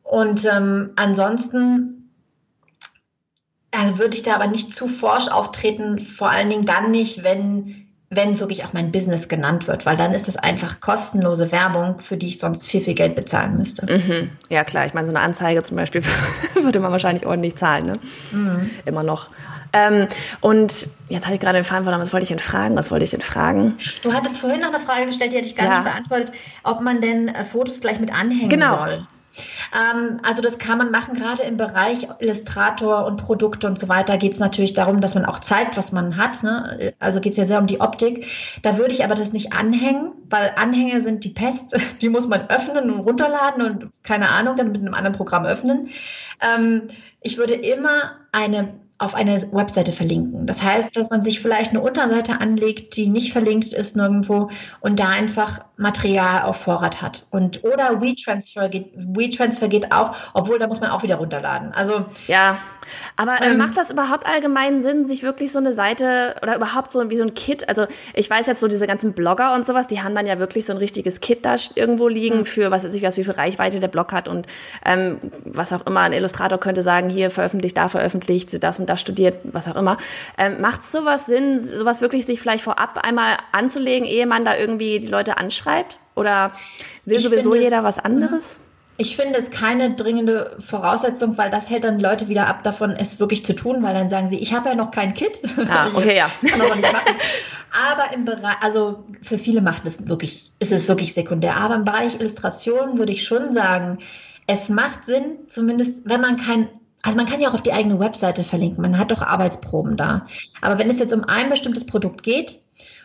[0.02, 2.12] Und ähm, ansonsten
[3.70, 7.85] also würde ich da aber nicht zu forsch auftreten, vor allen Dingen dann nicht, wenn
[8.10, 12.16] wenn wirklich auch mein Business genannt wird, weil dann ist das einfach kostenlose Werbung, für
[12.16, 13.92] die ich sonst viel, viel Geld bezahlen müsste.
[13.92, 14.30] Mhm.
[14.48, 14.86] Ja, klar.
[14.86, 16.02] Ich meine, so eine Anzeige zum Beispiel
[16.54, 17.98] würde man wahrscheinlich ordentlich zahlen, ne?
[18.30, 18.70] Mhm.
[18.84, 19.28] Immer noch.
[19.72, 20.06] Ähm,
[20.40, 22.00] und jetzt habe ich gerade den Faden verloren.
[22.00, 22.76] Was wollte ich denn fragen?
[22.76, 23.76] Was wollte ich denn fragen?
[24.02, 25.72] Du hattest vorhin noch eine Frage gestellt, die hätte ich gar ja.
[25.72, 28.78] nicht beantwortet, ob man denn äh, Fotos gleich mit anhängen genau.
[28.78, 29.06] soll.
[29.74, 34.16] Ähm, also das kann man machen, gerade im Bereich Illustrator und Produkte und so weiter
[34.16, 36.42] geht es natürlich darum, dass man auch zeigt, was man hat.
[36.42, 36.94] Ne?
[36.98, 38.26] Also geht es ja sehr um die Optik.
[38.62, 41.76] Da würde ich aber das nicht anhängen, weil Anhänge sind die Pest.
[42.00, 45.88] Die muss man öffnen und runterladen und keine Ahnung, dann mit einem anderen Programm öffnen.
[46.40, 46.82] Ähm,
[47.20, 50.46] ich würde immer eine auf eine Webseite verlinken.
[50.46, 54.98] Das heißt, dass man sich vielleicht eine Unterseite anlegt, die nicht verlinkt ist nirgendwo und
[54.98, 57.26] da einfach Material auf Vorrat hat.
[57.30, 61.72] Und oder WeTransfer geht, WeTransfer geht auch, obwohl da muss man auch wieder runterladen.
[61.72, 62.58] Also ja,
[63.16, 66.92] aber äh, ähm, macht das überhaupt allgemeinen Sinn, sich wirklich so eine Seite oder überhaupt
[66.92, 67.68] so wie so ein Kit?
[67.68, 70.66] Also ich weiß jetzt so diese ganzen Blogger und sowas, die haben dann ja wirklich
[70.66, 72.44] so ein richtiges Kit da irgendwo liegen mhm.
[72.44, 74.46] für was weiß ich was, wie viel Reichweite der Blog hat und
[74.84, 76.00] ähm, was auch immer.
[76.00, 79.98] Ein Illustrator könnte sagen, hier veröffentlicht, da veröffentlicht, das und das studiert, was auch immer.
[80.38, 84.98] Ähm, macht sowas Sinn, sowas wirklich sich vielleicht vorab einmal anzulegen, ehe man da irgendwie
[84.98, 85.98] die Leute anschreibt?
[86.14, 86.52] Oder
[87.04, 88.58] will ich sowieso jeder was anderes?
[88.98, 93.20] Ich finde es keine dringende Voraussetzung, weil das hält dann Leute wieder ab davon, es
[93.20, 95.42] wirklich zu tun, weil dann sagen sie, ich habe ja noch kein Kit.
[95.68, 96.30] Ah, okay, ja.
[97.90, 101.56] aber im Bereich, also für viele macht es wirklich, ist es wirklich sekundär.
[101.56, 103.98] Aber im Bereich Illustration würde ich schon sagen,
[104.46, 106.68] es macht Sinn, zumindest wenn man kein
[107.06, 110.26] also man kann ja auch auf die eigene Webseite verlinken, man hat doch Arbeitsproben da.
[110.60, 112.60] Aber wenn es jetzt um ein bestimmtes Produkt geht,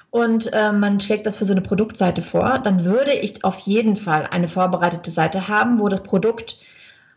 [0.09, 3.95] und äh, man schlägt das für so eine Produktseite vor, dann würde ich auf jeden
[3.95, 6.57] Fall eine vorbereitete Seite haben, wo das Produkt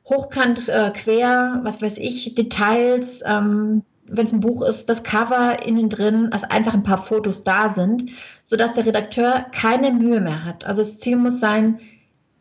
[0.09, 5.67] hochkant, äh, quer, was weiß ich, Details, ähm, wenn es ein Buch ist, das Cover
[5.67, 8.05] innen drin, also einfach ein paar Fotos da sind,
[8.45, 10.65] sodass der Redakteur keine Mühe mehr hat.
[10.65, 11.81] Also das Ziel muss sein,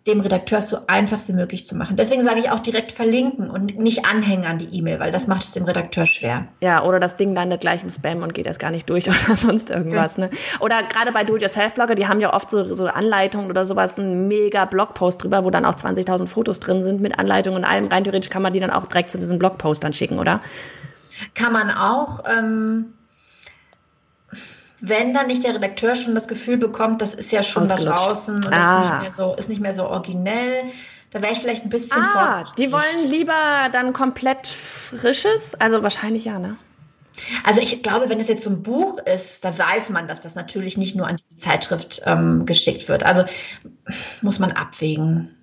[0.08, 1.96] dem Redakteur so einfach wie möglich zu machen.
[1.96, 5.44] Deswegen sage ich auch direkt verlinken und nicht anhängen an die E-Mail, weil das macht
[5.44, 6.48] es dem Redakteur schwer.
[6.60, 9.38] Ja, oder das Ding landet gleich im Spam und geht erst gar nicht durch oder
[9.38, 10.18] sonst irgendwas.
[10.18, 10.26] Ja.
[10.26, 10.30] Ne?
[10.60, 14.66] Oder gerade bei Do-it-yourself-Blogger, die haben ja oft so, so Anleitungen oder sowas, ein mega
[14.66, 17.88] Blogpost drüber, wo dann auch 20.000 Fotos drin sind mit Anleitungen und allem.
[17.88, 20.42] Rein theoretisch kann man die dann auch direkt zu diesem Blogpost dann schicken, oder?
[21.34, 22.24] Kann man auch.
[22.38, 22.94] Ähm
[24.86, 28.36] wenn dann nicht der Redakteur schon das Gefühl bekommt, das ist ja schon da draußen
[28.36, 28.82] und ah.
[28.82, 30.66] ist, nicht mehr so, ist nicht mehr so originell,
[31.12, 32.66] da wäre ich vielleicht ein bisschen ah, vorsichtig.
[32.66, 36.58] Die wollen lieber dann komplett frisches, also wahrscheinlich ja, ne?
[37.46, 40.36] Also ich glaube, wenn es jetzt so ein Buch ist, da weiß man, dass das
[40.36, 43.04] natürlich nicht nur an diese Zeitschrift ähm, geschickt wird.
[43.04, 43.24] Also
[44.22, 45.34] muss man abwägen.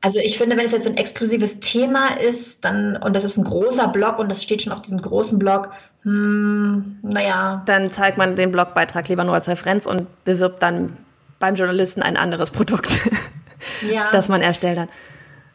[0.00, 3.36] Also ich finde, wenn es jetzt so ein exklusives Thema ist, dann, und das ist
[3.36, 5.70] ein großer Blog und das steht schon auf diesem großen Blog,
[6.02, 7.62] hm, naja.
[7.66, 10.96] Dann zeigt man den Blogbeitrag lieber nur als Referenz und bewirbt dann
[11.40, 12.90] beim Journalisten ein anderes Produkt,
[13.90, 14.08] ja.
[14.12, 14.88] das man erstellt hat.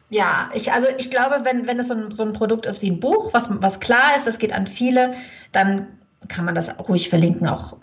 [0.10, 2.92] Ja, ich, also ich glaube, wenn, wenn es so ein, so ein Produkt ist wie
[2.92, 5.14] ein Buch, was, was klar ist, das geht an viele,
[5.54, 5.88] dann
[6.28, 7.78] kann man das ruhig verlinken auch.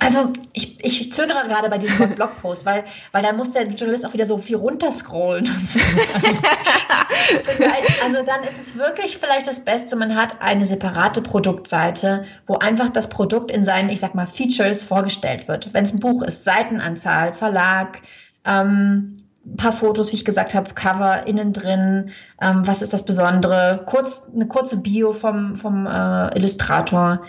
[0.00, 4.12] Also ich, ich zögere gerade bei diesem Blogpost, weil, weil dann muss der Journalist auch
[4.12, 5.46] wieder so viel runterscrollen.
[5.66, 5.78] So.
[8.04, 12.88] also dann ist es wirklich vielleicht das Beste, man hat eine separate Produktseite, wo einfach
[12.88, 15.72] das Produkt in seinen, ich sag mal, Features vorgestellt wird.
[15.72, 18.00] Wenn es ein Buch ist, Seitenanzahl, Verlag,
[18.44, 19.14] ähm,
[19.46, 22.10] ein paar Fotos, wie ich gesagt habe, Cover innen drin,
[22.42, 27.22] ähm, was ist das Besondere, kurz eine kurze Bio vom, vom äh, Illustrator.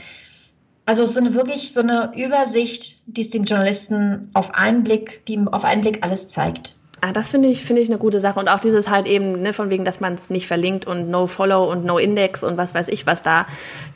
[0.90, 5.34] Also so eine wirklich so eine Übersicht, die es dem Journalisten auf einen Blick, die
[5.34, 6.78] ihm auf einen Blick alles zeigt.
[7.02, 8.40] Ah, das finde ich, finde ich eine gute Sache.
[8.40, 11.28] Und auch dieses halt eben, ne, von wegen, dass man es nicht verlinkt und No
[11.28, 13.46] Follow und No Index und was weiß ich, was da.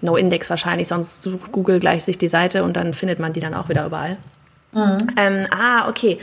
[0.01, 3.39] No Index wahrscheinlich, sonst sucht Google gleich sich die Seite und dann findet man die
[3.39, 4.17] dann auch wieder überall.
[4.73, 4.97] Mhm.
[5.17, 6.19] Ähm, ah, okay.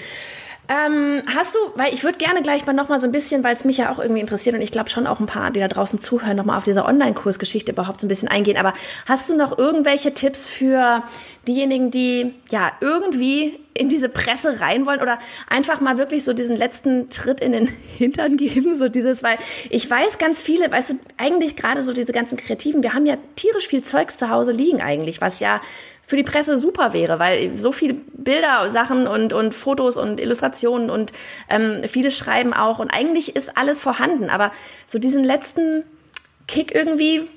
[0.71, 3.65] Ähm, hast du, weil ich würde gerne gleich mal nochmal so ein bisschen, weil es
[3.65, 5.99] mich ja auch irgendwie interessiert und ich glaube schon auch ein paar, die da draußen
[5.99, 8.57] zuhören, nochmal auf diese Online-Kursgeschichte überhaupt so ein bisschen eingehen.
[8.57, 8.73] Aber
[9.07, 11.03] hast du noch irgendwelche Tipps für
[11.49, 16.57] diejenigen, die ja irgendwie in diese Presse rein wollen oder einfach mal wirklich so diesen
[16.57, 19.39] letzten Tritt in den Hintern geben, so dieses, weil
[19.71, 23.17] ich weiß ganz viele, weißt du, eigentlich gerade so diese ganzen Kreativen, wir haben ja
[23.35, 25.61] tierisch viel Zeugs zu Hause liegen eigentlich, was ja
[26.11, 30.91] für die Presse super wäre, weil so viele Bilder, Sachen und, und Fotos und Illustrationen
[30.91, 31.13] und
[31.49, 34.51] ähm, viele schreiben auch und eigentlich ist alles vorhanden, aber
[34.89, 35.85] so diesen letzten
[36.49, 37.29] Kick irgendwie,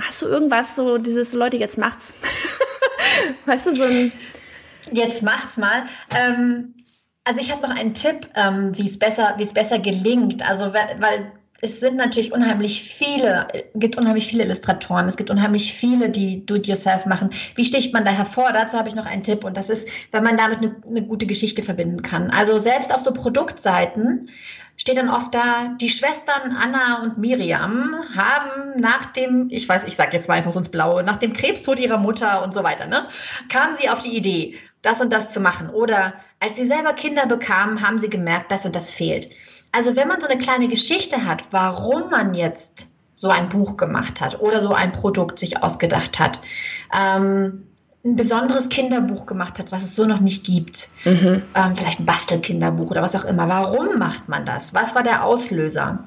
[0.00, 2.14] hast du irgendwas, so dieses, Leute, jetzt macht's.
[3.44, 4.10] weißt du, so ein...
[4.90, 5.84] Jetzt macht's mal.
[6.16, 6.72] Ähm,
[7.24, 10.48] also ich habe noch einen Tipp, ähm, wie es besser, wie es besser gelingt.
[10.48, 11.30] Also weil
[11.64, 13.46] es sind natürlich unheimlich viele,
[13.76, 17.30] gibt unheimlich viele Illustratoren, es gibt unheimlich viele, die Do-it-yourself machen.
[17.54, 18.52] Wie sticht man da hervor?
[18.52, 21.24] Dazu habe ich noch einen Tipp und das ist, wenn man damit eine, eine gute
[21.24, 22.30] Geschichte verbinden kann.
[22.30, 24.28] Also selbst auf so Produktseiten
[24.76, 29.94] steht dann oft da, die Schwestern Anna und Miriam haben nach dem, ich weiß, ich
[29.94, 32.88] sage jetzt mal einfach so ins Blaue, nach dem Krebstod ihrer Mutter und so weiter,
[32.88, 33.06] ne,
[33.48, 35.70] kamen sie auf die Idee, das und das zu machen.
[35.70, 39.30] Oder als sie selber Kinder bekamen, haben sie gemerkt, das und das fehlt.
[39.72, 44.20] Also wenn man so eine kleine Geschichte hat, warum man jetzt so ein Buch gemacht
[44.20, 46.40] hat oder so ein Produkt sich ausgedacht hat,
[46.94, 47.66] ähm,
[48.04, 51.42] ein besonderes Kinderbuch gemacht hat, was es so noch nicht gibt, mhm.
[51.54, 53.48] ähm, vielleicht ein Bastelkinderbuch oder was auch immer.
[53.48, 54.74] Warum macht man das?
[54.74, 56.00] Was war der Auslöser?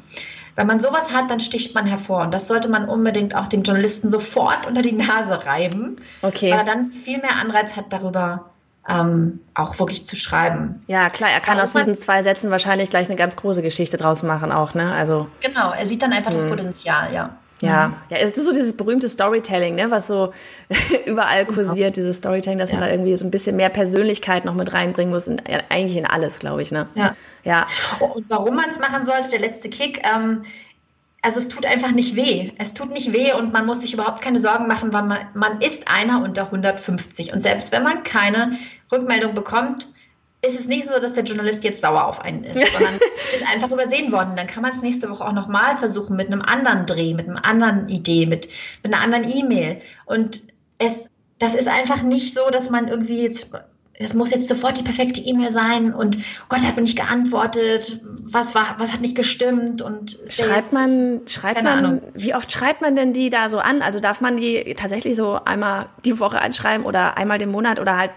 [0.55, 2.23] Wenn man sowas hat, dann sticht man hervor.
[2.23, 6.51] Und das sollte man unbedingt auch dem Journalisten sofort unter die Nase reiben, okay.
[6.51, 8.51] weil er dann viel mehr Anreiz hat, darüber
[8.87, 10.81] ähm, auch wirklich zu schreiben.
[10.87, 14.21] Ja, klar, er kann aus diesen zwei Sätzen wahrscheinlich gleich eine ganz große Geschichte draus
[14.21, 14.93] machen auch, ne?
[14.93, 16.35] Also genau, er sieht dann einfach mh.
[16.37, 16.49] das hm.
[16.49, 17.31] Potenzial, ja.
[17.61, 17.93] Ja, mhm.
[18.09, 20.33] ja, es ist so dieses berühmte Storytelling, ne, was so
[21.05, 21.55] überall genau.
[21.55, 22.77] kursiert, dieses Storytelling, dass ja.
[22.77, 26.05] man da irgendwie so ein bisschen mehr Persönlichkeit noch mit reinbringen muss, in, eigentlich in
[26.05, 26.87] alles, glaube ich, ne?
[26.95, 27.15] Ja.
[27.43, 27.65] ja.
[27.99, 30.43] Und warum man es machen sollte, der letzte Kick, ähm,
[31.21, 32.51] also es tut einfach nicht weh.
[32.59, 35.59] Es tut nicht weh und man muss sich überhaupt keine Sorgen machen, weil man, man
[35.59, 37.33] ist einer unter 150.
[37.33, 38.59] Und selbst wenn man keine
[38.91, 39.89] Rückmeldung bekommt,
[40.45, 42.99] ist es nicht so, dass der Journalist jetzt sauer auf einen ist, sondern
[43.33, 44.35] ist einfach übersehen worden.
[44.35, 47.43] Dann kann man es nächste Woche auch nochmal versuchen mit einem anderen Dreh, mit einer
[47.45, 48.47] anderen Idee, mit,
[48.83, 49.81] mit einer anderen E-Mail.
[50.05, 50.43] Und
[50.77, 53.51] es, das ist einfach nicht so, dass man irgendwie jetzt
[53.99, 56.17] das muss jetzt sofort die perfekte E-Mail sein und
[56.49, 61.63] Gott hat mir nicht geantwortet, was war, was hat nicht gestimmt und schreibt man, schreibt
[61.63, 62.01] man, Ahnung.
[62.13, 63.81] wie oft schreibt man denn die da so an?
[63.81, 67.97] Also darf man die tatsächlich so einmal die Woche anschreiben oder einmal den Monat oder
[67.97, 68.11] halt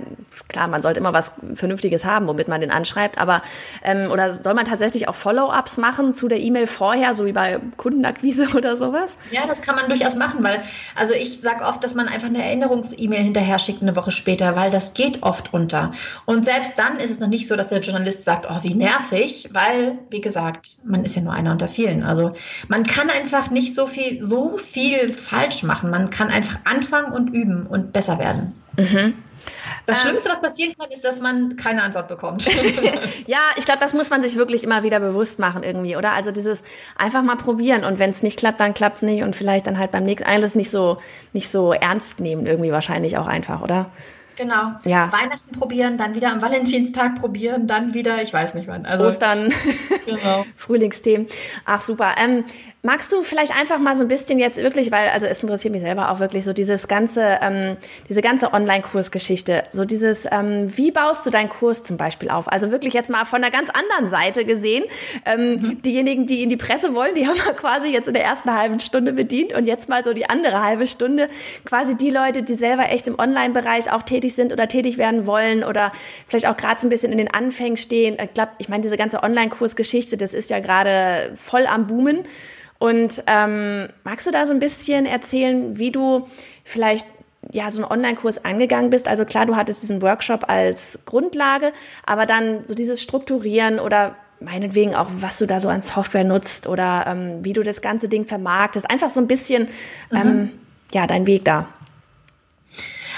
[0.49, 3.43] klar, man sollte immer was Vernünftiges haben, womit man den anschreibt, aber
[3.83, 7.61] ähm, oder soll man tatsächlich auch Follow-ups machen zu der E-Mail vorher, so wie bei
[7.77, 9.17] Kundenakquise oder sowas?
[9.31, 10.61] Ja, das kann man durchaus machen, weil
[10.97, 14.71] also ich sage oft, dass man einfach eine Erinnerungs-E-Mail hinterher schickt eine Woche später, weil
[14.71, 15.93] das geht oft unter runter.
[16.25, 19.49] Und selbst dann ist es noch nicht so, dass der Journalist sagt, oh, wie nervig,
[19.53, 22.03] weil, wie gesagt, man ist ja nur einer unter vielen.
[22.03, 22.33] Also
[22.69, 25.91] man kann einfach nicht so viel, so viel falsch machen.
[25.91, 28.55] Man kann einfach anfangen und üben und besser werden.
[28.77, 29.15] Mhm.
[29.87, 32.47] Das ähm, Schlimmste, was passieren kann, ist, dass man keine Antwort bekommt.
[33.27, 36.13] ja, ich glaube, das muss man sich wirklich immer wieder bewusst machen irgendwie, oder?
[36.13, 36.63] Also dieses
[36.97, 39.79] einfach mal probieren und wenn es nicht klappt, dann klappt es nicht und vielleicht dann
[39.79, 40.99] halt beim nächsten alles nicht so
[41.33, 43.91] nicht so ernst nehmen irgendwie wahrscheinlich auch einfach, oder?
[44.39, 44.75] Genau.
[44.85, 45.11] Ja.
[45.13, 48.87] Weihnachten probieren, dann wieder am Valentinstag probieren, dann wieder, ich weiß nicht wann.
[48.87, 49.53] Also, Ostern,
[50.07, 50.47] genau.
[50.57, 51.27] Frühlingsthemen.
[51.65, 52.15] Ach super.
[52.17, 52.45] Ähm,
[52.83, 55.83] Magst du vielleicht einfach mal so ein bisschen jetzt wirklich, weil also es interessiert mich
[55.83, 57.77] selber auch wirklich so dieses ganze, ähm,
[58.09, 62.47] diese ganze Online-Kursgeschichte, so dieses, ähm, wie baust du deinen Kurs zum Beispiel auf?
[62.47, 64.85] Also wirklich jetzt mal von der ganz anderen Seite gesehen.
[65.25, 65.83] Ähm, mhm.
[65.83, 68.79] Diejenigen, die in die Presse wollen, die haben wir quasi jetzt in der ersten halben
[68.79, 71.29] Stunde bedient und jetzt mal so die andere halbe Stunde
[71.65, 75.65] quasi die Leute, die selber echt im Online-Bereich auch tätig sind oder tätig werden wollen
[75.65, 75.91] oder
[76.29, 78.19] vielleicht auch gerade so ein bisschen in den Anfängen stehen.
[78.23, 82.25] Ich glaube, ich meine, diese ganze Online-Kursgeschichte, das ist ja gerade voll am Boomen.
[82.79, 86.29] Und ähm, magst du da so ein bisschen erzählen, wie du
[86.65, 87.07] vielleicht
[87.51, 89.09] ja so einen Online-Kurs angegangen bist?
[89.09, 91.73] Also klar, du hattest diesen Workshop als Grundlage,
[92.07, 96.69] aber dann so dieses Strukturieren oder meinetwegen auch, was du da so an Software nutzt
[96.69, 98.89] oder ähm, wie du das ganze Ding vermarktest.
[98.89, 99.69] Einfach so ein bisschen,
[100.11, 100.17] mhm.
[100.17, 100.51] ähm,
[100.93, 101.69] ja, dein Weg da.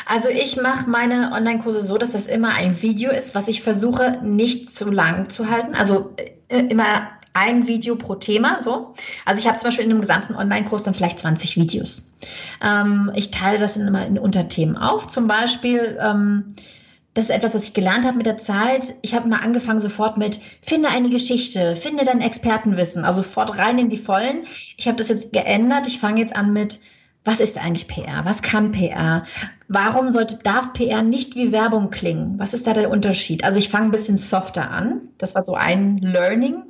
[0.06, 4.18] Also ich mache meine Online-Kurse so, dass das immer ein Video ist, was ich versuche
[4.24, 5.74] nicht zu lang zu halten.
[5.74, 6.14] Also
[6.48, 8.94] äh, immer ein Video pro Thema, so.
[9.24, 12.12] Also ich habe zum Beispiel in einem gesamten Online-Kurs dann vielleicht 20 Videos.
[12.64, 15.06] Ähm, ich teile das dann immer in Unterthemen auf.
[15.06, 16.46] Zum Beispiel, ähm,
[17.14, 18.94] das ist etwas, was ich gelernt habe mit der Zeit.
[19.02, 23.78] Ich habe mal angefangen sofort mit, finde eine Geschichte, finde dein Expertenwissen, also sofort rein
[23.78, 24.44] in die Vollen.
[24.76, 25.86] Ich habe das jetzt geändert.
[25.86, 26.78] Ich fange jetzt an mit,
[27.24, 28.24] was ist eigentlich PR?
[28.24, 29.24] Was kann PR?
[29.68, 32.38] Warum sollte, darf PR nicht wie Werbung klingen?
[32.38, 33.44] Was ist da der Unterschied?
[33.44, 35.10] Also ich fange ein bisschen softer an.
[35.18, 36.62] Das war so ein Learning.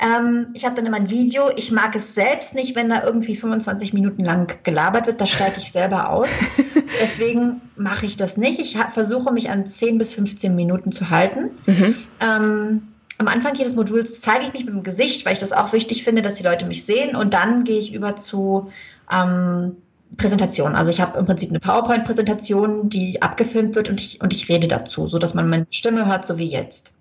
[0.00, 1.50] Ähm, ich habe dann immer ein Video.
[1.56, 5.20] Ich mag es selbst nicht, wenn da irgendwie 25 Minuten lang gelabert wird.
[5.20, 6.28] Da steige ich selber aus.
[7.00, 8.60] Deswegen mache ich das nicht.
[8.60, 11.50] Ich versuche mich an 10 bis 15 Minuten zu halten.
[11.66, 11.96] Mhm.
[12.20, 12.82] Ähm,
[13.18, 16.04] am Anfang jedes Moduls zeige ich mich mit dem Gesicht, weil ich das auch wichtig
[16.04, 17.16] finde, dass die Leute mich sehen.
[17.16, 18.70] Und dann gehe ich über zu
[19.10, 19.76] ähm,
[20.16, 20.76] Präsentation.
[20.76, 24.68] Also ich habe im Prinzip eine PowerPoint-Präsentation, die abgefilmt wird und ich, und ich rede
[24.68, 26.92] dazu, sodass man meine Stimme hört, so wie jetzt.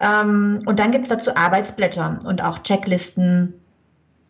[0.00, 3.54] Ähm, und dann gibt es dazu Arbeitsblätter und auch Checklisten.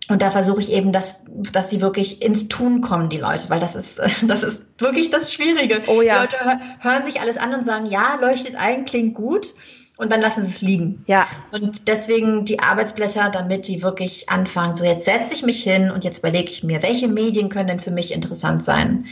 [0.09, 1.17] Und da versuche ich eben, dass,
[1.53, 5.33] dass sie wirklich ins Tun kommen, die Leute, weil das ist, das ist wirklich das
[5.33, 5.83] Schwierige.
[5.89, 6.27] Oh ja.
[6.27, 9.53] Die Leute hören sich alles an und sagen, ja, leuchtet ein, klingt gut
[9.99, 11.03] und dann lassen sie es liegen.
[11.07, 11.27] Ja.
[11.53, 16.05] Und deswegen die Arbeitsblätter, damit die wirklich anfangen, so jetzt setze ich mich hin und
[16.05, 19.07] jetzt überlege ich mir, welche Medien können denn für mich interessant sein?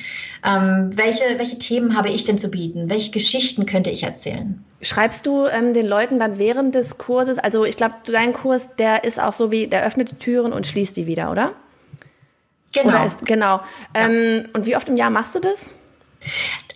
[0.45, 2.91] Ähm, welche, welche Themen habe ich denn zu bieten?
[2.91, 4.63] Welche Geschichten könnte ich erzählen?
[4.83, 9.05] Schreibst du ähm, den Leuten dann während des Kurses, also ich glaube, dein Kurs, der
[9.05, 11.53] ist auch so wie, der öffnet die Türen und schließt die wieder, oder?
[12.75, 13.07] Genau.
[13.07, 13.61] Ist, genau.
[13.97, 14.09] Ja.
[14.09, 15.73] Ähm, und wie oft im Jahr machst du das?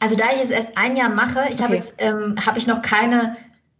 [0.00, 1.62] Also da ich es erst ein Jahr mache, ich okay.
[1.62, 3.36] habe jetzt ähm, habe ich noch keine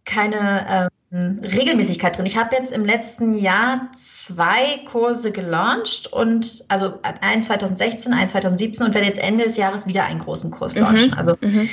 [0.09, 2.27] keine ähm, Regelmäßigkeit drin.
[2.27, 8.85] Ich habe jetzt im letzten Jahr zwei Kurse gelauncht und also ein 2016, ein 2017
[8.85, 10.81] und werde jetzt Ende des Jahres wieder einen großen Kurs mhm.
[10.81, 11.13] launchen.
[11.13, 11.67] Also mhm.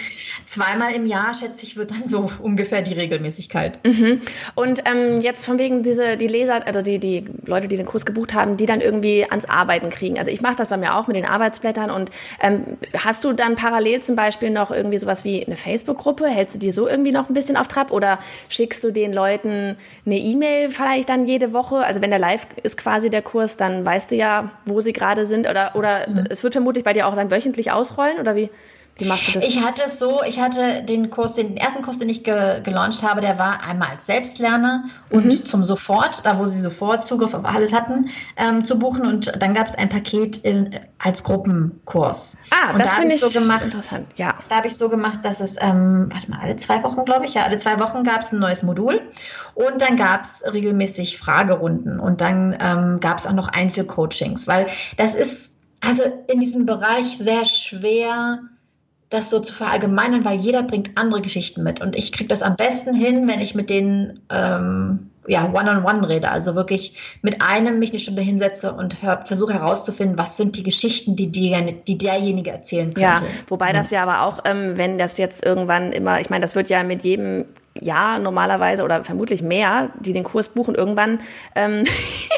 [0.47, 3.85] zweimal im Jahr, schätze ich, wird dann so ungefähr die Regelmäßigkeit.
[3.85, 4.23] Mhm.
[4.55, 8.07] Und ähm, jetzt von wegen diese, die Leser, also die, die Leute, die den Kurs
[8.07, 10.19] gebucht haben, die dann irgendwie ans Arbeiten kriegen.
[10.19, 13.55] Also ich mache das bei mir auch mit den Arbeitsblättern und ähm, hast du dann
[13.55, 16.27] parallel zum Beispiel noch irgendwie sowas wie eine Facebook-Gruppe?
[16.27, 18.19] Hältst du die so irgendwie noch ein bisschen auf Trab oder
[18.49, 21.77] schickst du den Leuten eine E-Mail vielleicht dann jede Woche?
[21.79, 25.27] Also wenn der live ist quasi der Kurs, dann weißt du ja, wo sie gerade
[25.27, 26.27] sind oder, oder mhm.
[26.31, 28.51] es wird vermutlich bei dir auch dann wöchentlich ausrollen oder wie?
[28.99, 29.45] Wie machst du das?
[29.45, 33.03] Ich hatte es so, ich hatte den Kurs, den ersten Kurs, den ich ge gelauncht
[33.03, 35.45] habe, der war einmal als Selbstlerner und mhm.
[35.45, 39.07] zum Sofort, da wo sie sofort Zugriff auf alles hatten, ähm, zu buchen.
[39.07, 42.39] Und dann gab es ein Paket in, als Gruppenkurs.
[42.51, 44.07] Ah, und das da finde ich so gemacht, interessant.
[44.17, 44.35] Ja.
[44.49, 47.35] Da habe ich so gemacht, dass es, ähm, warte mal, alle zwei Wochen, glaube ich,
[47.35, 49.03] ja, alle zwei Wochen gab es ein neues Modul.
[49.55, 54.69] Und dann gab es regelmäßig Fragerunden und dann ähm, gab es auch noch Einzelcoachings, weil
[54.97, 58.41] das ist also in diesem Bereich sehr schwer
[59.17, 61.81] das so zu verallgemeinern, weil jeder bringt andere Geschichten mit.
[61.81, 66.01] Und ich kriege das am besten hin, wenn ich mit denen ähm, ja, one-on-one -on
[66.03, 66.31] -one rede.
[66.31, 71.17] Also wirklich mit einem mich eine Stunde hinsetze und versuche herauszufinden, was sind die Geschichten,
[71.17, 73.01] die, die, die derjenige erzählen könnte.
[73.01, 76.55] Ja, wobei das ja aber auch, ähm, wenn das jetzt irgendwann immer, ich meine, das
[76.55, 77.47] wird ja mit jedem
[77.81, 81.21] Jahr normalerweise oder vermutlich mehr, die den Kurs buchen, irgendwann
[81.55, 81.85] ähm,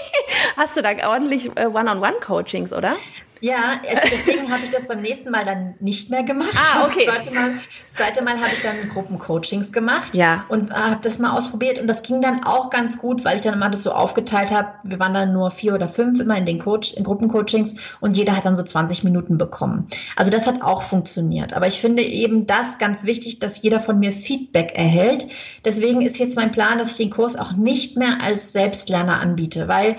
[0.57, 2.95] hast du da ordentlich äh, One-on-One-Coachings, oder?
[3.40, 6.55] Ja, deswegen habe ich das beim nächsten Mal dann nicht mehr gemacht.
[6.55, 7.07] Ah, okay.
[7.18, 10.44] Das zweite Mal, das zweite Mal habe ich dann Gruppencoachings gemacht ja.
[10.48, 11.79] und habe das mal ausprobiert.
[11.79, 14.68] Und das ging dann auch ganz gut, weil ich dann immer das so aufgeteilt habe.
[14.85, 18.37] Wir waren dann nur vier oder fünf immer in den Coach, in Gruppencoachings und jeder
[18.37, 19.87] hat dann so 20 Minuten bekommen.
[20.16, 21.53] Also das hat auch funktioniert.
[21.53, 25.27] Aber ich finde eben das ganz wichtig, dass jeder von mir Feedback erhält.
[25.64, 29.68] Deswegen ist jetzt mein Plan, dass ich den Kurs auch nicht mehr als Selbstlerner anbiete,
[29.68, 29.96] weil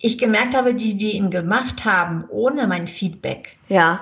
[0.00, 4.00] ich gemerkt habe, die, die ihn gemacht haben, ohne mein Feedback, ja.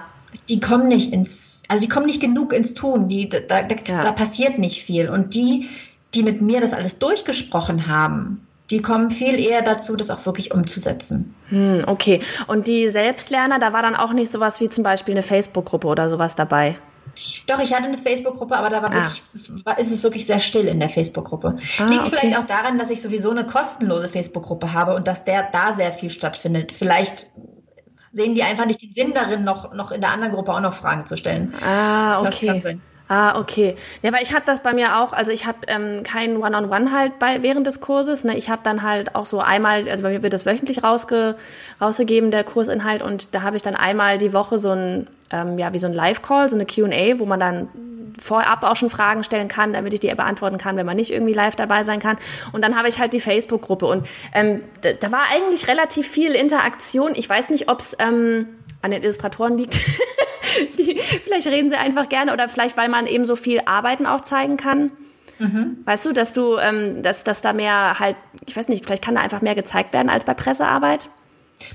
[0.48, 4.00] die kommen nicht ins, also die kommen nicht genug ins Tun, die, da, da, ja.
[4.00, 5.08] da passiert nicht viel.
[5.08, 5.68] Und die,
[6.14, 10.52] die mit mir das alles durchgesprochen haben, die kommen viel eher dazu, das auch wirklich
[10.52, 11.34] umzusetzen.
[11.48, 12.20] Hm, okay.
[12.46, 16.08] Und die Selbstlerner, da war dann auch nicht sowas wie zum Beispiel eine Facebook-Gruppe oder
[16.08, 16.76] sowas dabei?
[17.46, 18.94] Doch, ich hatte eine Facebook-Gruppe, aber da war ah.
[18.94, 21.56] wirklich, ist es wirklich sehr still in der Facebook-Gruppe.
[21.78, 22.16] Ah, Liegt okay.
[22.18, 25.92] vielleicht auch daran, dass ich sowieso eine kostenlose Facebook-Gruppe habe und dass der da sehr
[25.92, 26.72] viel stattfindet.
[26.72, 27.30] Vielleicht
[28.12, 30.74] sehen die einfach nicht den Sinn darin, noch, noch in der anderen Gruppe auch noch
[30.74, 31.54] Fragen zu stellen.
[31.62, 32.26] Ah, okay.
[32.26, 32.82] Das kann sein.
[33.12, 33.76] Ah, okay.
[34.00, 36.86] Ja, weil ich hatte das bei mir auch, also ich habe ähm, kein One-on-One -on
[36.86, 38.24] -One halt bei, während des Kurses.
[38.24, 38.38] Ne?
[38.38, 41.36] Ich habe dann halt auch so einmal, also bei mir wird das wöchentlich rausge,
[41.78, 45.74] rausgegeben, der Kursinhalt, und da habe ich dann einmal die Woche so ein, ähm, ja,
[45.74, 47.68] wie so ein Live-Call, so eine QA, wo man dann
[48.18, 51.34] vorab auch schon Fragen stellen kann, damit ich die beantworten kann, wenn man nicht irgendwie
[51.34, 52.16] live dabei sein kann.
[52.52, 56.32] Und dann habe ich halt die Facebook-Gruppe und ähm, da, da, war eigentlich relativ viel
[56.34, 57.12] Interaktion.
[57.14, 58.46] Ich weiß nicht, ob es ähm,
[58.80, 59.74] an den Illustratoren liegt.
[60.78, 64.20] die, vielleicht reden sie einfach gerne oder vielleicht, weil man eben so viel Arbeiten auch
[64.20, 64.90] zeigen kann.
[65.38, 65.78] Mhm.
[65.84, 69.14] Weißt du, dass du, ähm, dass, dass da mehr halt, ich weiß nicht, vielleicht kann
[69.14, 71.08] da einfach mehr gezeigt werden als bei Pressearbeit?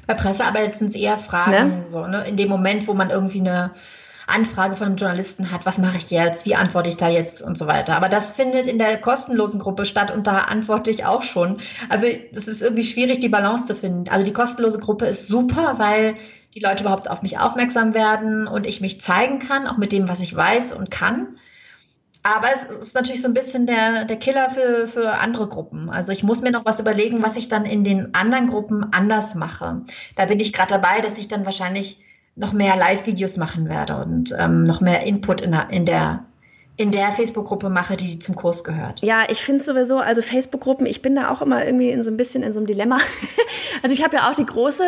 [0.05, 1.85] Bei Pressearbeit sind es eher Fragen, ne?
[1.87, 2.25] so, ne?
[2.27, 3.71] in dem Moment, wo man irgendwie eine
[4.27, 7.57] Anfrage von einem Journalisten hat, was mache ich jetzt, wie antworte ich da jetzt und
[7.57, 7.95] so weiter.
[7.95, 11.57] Aber das findet in der kostenlosen Gruppe statt und da antworte ich auch schon.
[11.87, 14.09] Also es ist irgendwie schwierig, die Balance zu finden.
[14.09, 16.17] Also die kostenlose Gruppe ist super, weil
[16.57, 20.09] die Leute überhaupt auf mich aufmerksam werden und ich mich zeigen kann, auch mit dem,
[20.09, 21.37] was ich weiß und kann.
[22.23, 25.89] Aber es ist natürlich so ein bisschen der, der Killer für, für andere Gruppen.
[25.89, 29.35] Also ich muss mir noch was überlegen, was ich dann in den anderen Gruppen anders
[29.35, 29.83] mache.
[30.15, 31.99] Da bin ich gerade dabei, dass ich dann wahrscheinlich
[32.35, 36.25] noch mehr Live-Videos machen werde und ähm, noch mehr Input in der, in der
[36.79, 39.01] in der Facebook-Gruppe mache, die zum Kurs gehört.
[39.01, 42.17] Ja, ich finde sowieso, also Facebook-Gruppen, ich bin da auch immer irgendwie in so ein
[42.17, 42.97] bisschen in so einem Dilemma.
[43.81, 44.83] also ich habe ja auch die große,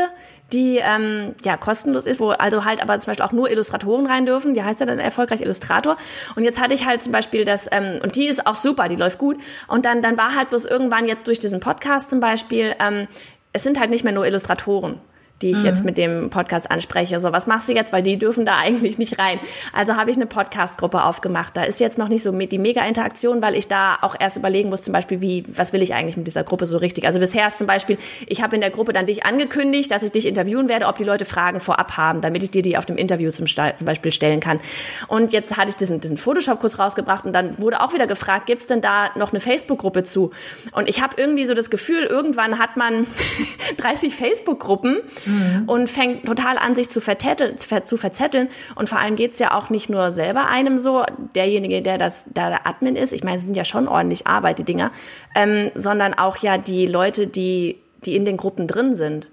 [0.54, 4.26] die ähm, ja kostenlos ist, wo also halt aber zum Beispiel auch nur Illustratoren rein
[4.26, 4.54] dürfen.
[4.54, 5.97] Die heißt ja dann erfolgreich Illustrator.
[6.36, 8.95] Und jetzt hatte ich halt zum Beispiel das, ähm, und die ist auch super, die
[8.95, 9.38] läuft gut.
[9.68, 13.08] Und dann, dann war halt bloß irgendwann jetzt durch diesen Podcast zum Beispiel, ähm,
[13.54, 15.00] es sind halt nicht mehr nur Illustratoren
[15.42, 15.66] die ich mhm.
[15.66, 17.20] jetzt mit dem Podcast anspreche.
[17.20, 17.94] So, was machst du jetzt?
[17.94, 19.40] Weil die dürfen da eigentlich nicht rein.
[19.74, 21.56] Also habe ich eine Podcast-Gruppe aufgemacht.
[21.56, 24.84] Da ist jetzt noch nicht so die Mega-Interaktion, weil ich da auch erst überlegen muss,
[24.84, 27.06] zum Beispiel, wie, was will ich eigentlich mit dieser Gruppe so richtig?
[27.06, 30.12] Also bisher ist zum Beispiel, ich habe in der Gruppe dann dich angekündigt, dass ich
[30.12, 32.98] dich interviewen werde, ob die Leute Fragen vorab haben, damit ich dir die auf dem
[32.98, 34.60] Interview zum, zum Beispiel stellen kann.
[35.08, 38.68] Und jetzt hatte ich diesen, diesen Photoshop-Kurs rausgebracht und dann wurde auch wieder gefragt, gibt's
[38.68, 40.32] denn da noch eine Facebook-Gruppe zu?
[40.72, 43.08] Und ich habe irgendwie so das Gefühl, irgendwann hat man
[43.78, 45.63] 30 Facebook-Gruppen mhm.
[45.67, 48.49] und fängt total an, sich zu verzetteln, zu verzetteln.
[48.75, 51.03] Und vor allem geht's ja auch nicht nur selber einem so,
[51.36, 54.59] derjenige, der das, da der Admin ist, ich meine, es sind ja schon ordentlich Arbeit,
[54.59, 54.91] die Dinger,
[55.36, 59.30] ähm, sondern auch ja die Leute, die, die in den Gruppen drin sind.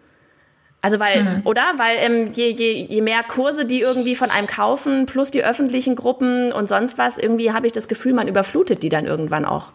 [0.83, 1.41] Also weil, mhm.
[1.45, 1.65] oder?
[1.79, 5.97] Weil ähm, je, je, je mehr Kurse die irgendwie von einem kaufen, plus die öffentlichen
[5.97, 9.73] Gruppen und sonst was, irgendwie habe ich das Gefühl, man überflutet die dann irgendwann auch.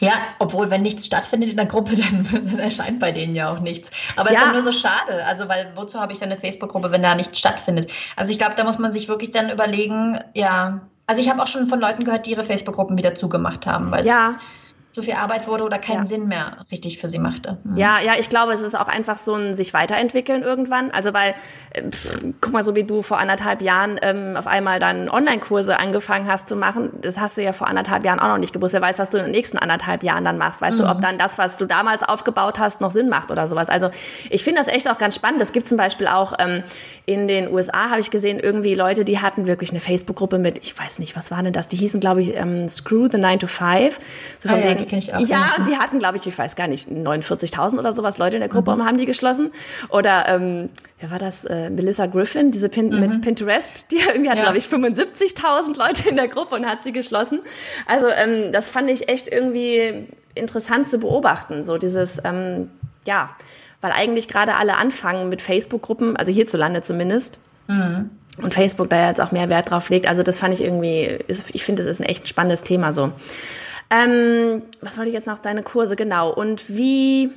[0.00, 3.60] Ja, obwohl, wenn nichts stattfindet in der Gruppe, dann, dann erscheint bei denen ja auch
[3.60, 3.90] nichts.
[4.16, 4.38] Aber es ja.
[4.38, 5.24] ist dann nur so schade.
[5.24, 7.92] Also, weil wozu habe ich dann eine Facebook-Gruppe, wenn da nichts stattfindet?
[8.16, 10.80] Also, ich glaube, da muss man sich wirklich dann überlegen, ja.
[11.06, 14.06] Also, ich habe auch schon von Leuten gehört, die ihre Facebook-Gruppen wieder zugemacht haben, weil
[14.06, 14.38] ja
[14.92, 16.06] so viel Arbeit wurde oder keinen ja.
[16.06, 17.58] Sinn mehr richtig für sie machte.
[17.62, 17.76] Mhm.
[17.76, 20.90] Ja, ja, ich glaube, es ist auch einfach so ein sich weiterentwickeln irgendwann.
[20.90, 21.36] Also weil,
[21.70, 25.78] äh, pff, guck mal, so wie du vor anderthalb Jahren ähm, auf einmal dann Online-Kurse
[25.78, 28.74] angefangen hast zu machen, das hast du ja vor anderthalb Jahren auch noch nicht gewusst.
[28.74, 30.60] Wer weiß, was du in den nächsten anderthalb Jahren dann machst.
[30.60, 30.82] Weißt mhm.
[30.82, 31.02] du, ob mhm.
[31.02, 33.68] dann das, was du damals aufgebaut hast, noch Sinn macht oder sowas.
[33.68, 33.90] Also
[34.28, 35.40] ich finde das echt auch ganz spannend.
[35.40, 36.64] Es gibt zum Beispiel auch ähm,
[37.06, 40.76] in den USA, habe ich gesehen, irgendwie Leute, die hatten wirklich eine Facebook-Gruppe mit, ich
[40.76, 41.68] weiß nicht, was war denn das?
[41.68, 44.00] Die hießen, glaube ich, ähm, Screw the 9 to 5.
[44.40, 45.20] So von ah, ja, die kenne ich auch.
[45.20, 48.40] Ja, und die hatten, glaube ich, ich weiß gar nicht, 49.000 oder sowas Leute in
[48.40, 48.80] der Gruppe mhm.
[48.80, 49.52] und haben die geschlossen.
[49.88, 51.44] Oder, ähm, wer war das?
[51.44, 53.00] Äh, Melissa Griffin, diese Pin mhm.
[53.00, 54.44] mit Pinterest, die irgendwie hat, ja.
[54.44, 57.40] glaube ich, 75.000 Leute in der Gruppe und hat sie geschlossen.
[57.86, 61.64] Also, ähm, das fand ich echt irgendwie interessant zu beobachten.
[61.64, 62.70] So dieses, ähm,
[63.06, 63.30] ja,
[63.80, 67.38] weil eigentlich gerade alle anfangen mit Facebook-Gruppen, also hierzulande zumindest.
[67.68, 68.10] Mhm
[68.42, 70.06] und Facebook da jetzt auch mehr Wert drauf legt.
[70.06, 73.12] Also das fand ich irgendwie, ich finde, das ist ein echt spannendes Thema so.
[73.90, 75.38] Ähm, was wollte ich jetzt noch?
[75.38, 76.32] Deine Kurse, genau.
[76.32, 77.30] Und wie.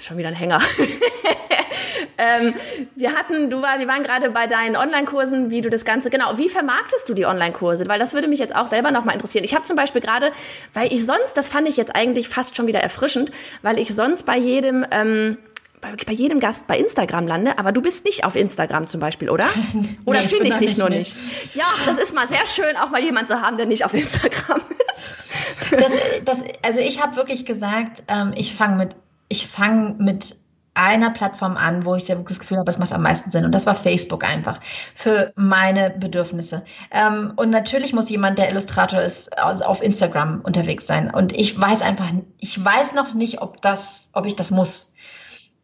[0.00, 0.60] Schon wieder ein Hänger.
[2.18, 2.54] ähm,
[2.94, 6.36] wir hatten, du war, wir waren gerade bei deinen Online-Kursen, wie du das Ganze, genau,
[6.36, 7.86] wie vermarktest du die Online-Kurse?
[7.88, 9.44] Weil das würde mich jetzt auch selber nochmal interessieren.
[9.44, 10.32] Ich habe zum Beispiel gerade,
[10.74, 13.30] weil ich sonst, das fand ich jetzt eigentlich fast schon wieder erfrischend,
[13.62, 15.38] weil ich sonst bei jedem ähm,
[15.82, 19.28] bei, bei jedem Gast bei Instagram lande, aber du bist nicht auf Instagram zum Beispiel,
[19.28, 19.44] oder?
[20.06, 21.14] Oder nee, finde ich dich nur nicht.
[21.14, 21.54] nicht?
[21.54, 24.62] Ja, das ist mal sehr schön, auch mal jemand zu haben, der nicht auf Instagram
[24.70, 25.72] ist.
[25.72, 25.90] Das,
[26.24, 28.96] das, also ich habe wirklich gesagt, ähm, ich fange mit,
[29.28, 30.36] ich fange mit
[30.74, 33.44] einer Plattform an, wo ich das Gefühl habe, es macht am meisten Sinn.
[33.44, 34.58] Und das war Facebook einfach
[34.94, 36.64] für meine Bedürfnisse.
[36.90, 41.10] Ähm, und natürlich muss jemand, der Illustrator ist, also auf Instagram unterwegs sein.
[41.10, 44.91] Und ich weiß einfach, ich weiß noch nicht, ob das, ob ich das muss.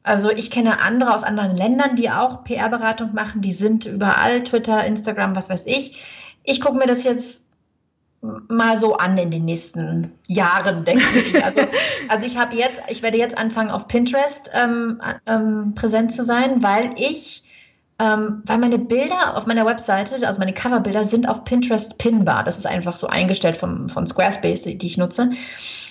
[0.09, 3.43] Also ich kenne andere aus anderen Ländern, die auch PR-Beratung machen.
[3.43, 6.03] Die sind überall, Twitter, Instagram, was weiß ich.
[6.45, 7.45] Ich gucke mir das jetzt
[8.23, 11.35] mal so an in den nächsten Jahren, denke ich.
[11.45, 11.61] Also,
[12.09, 16.63] also ich habe jetzt, ich werde jetzt anfangen, auf Pinterest ähm, ähm, präsent zu sein,
[16.63, 17.43] weil ich,
[18.01, 22.45] ähm, weil meine Bilder auf meiner Webseite, also meine Coverbilder sind auf Pinterest pinbar.
[22.45, 25.31] Das ist einfach so eingestellt vom, von Squarespace, die ich nutze.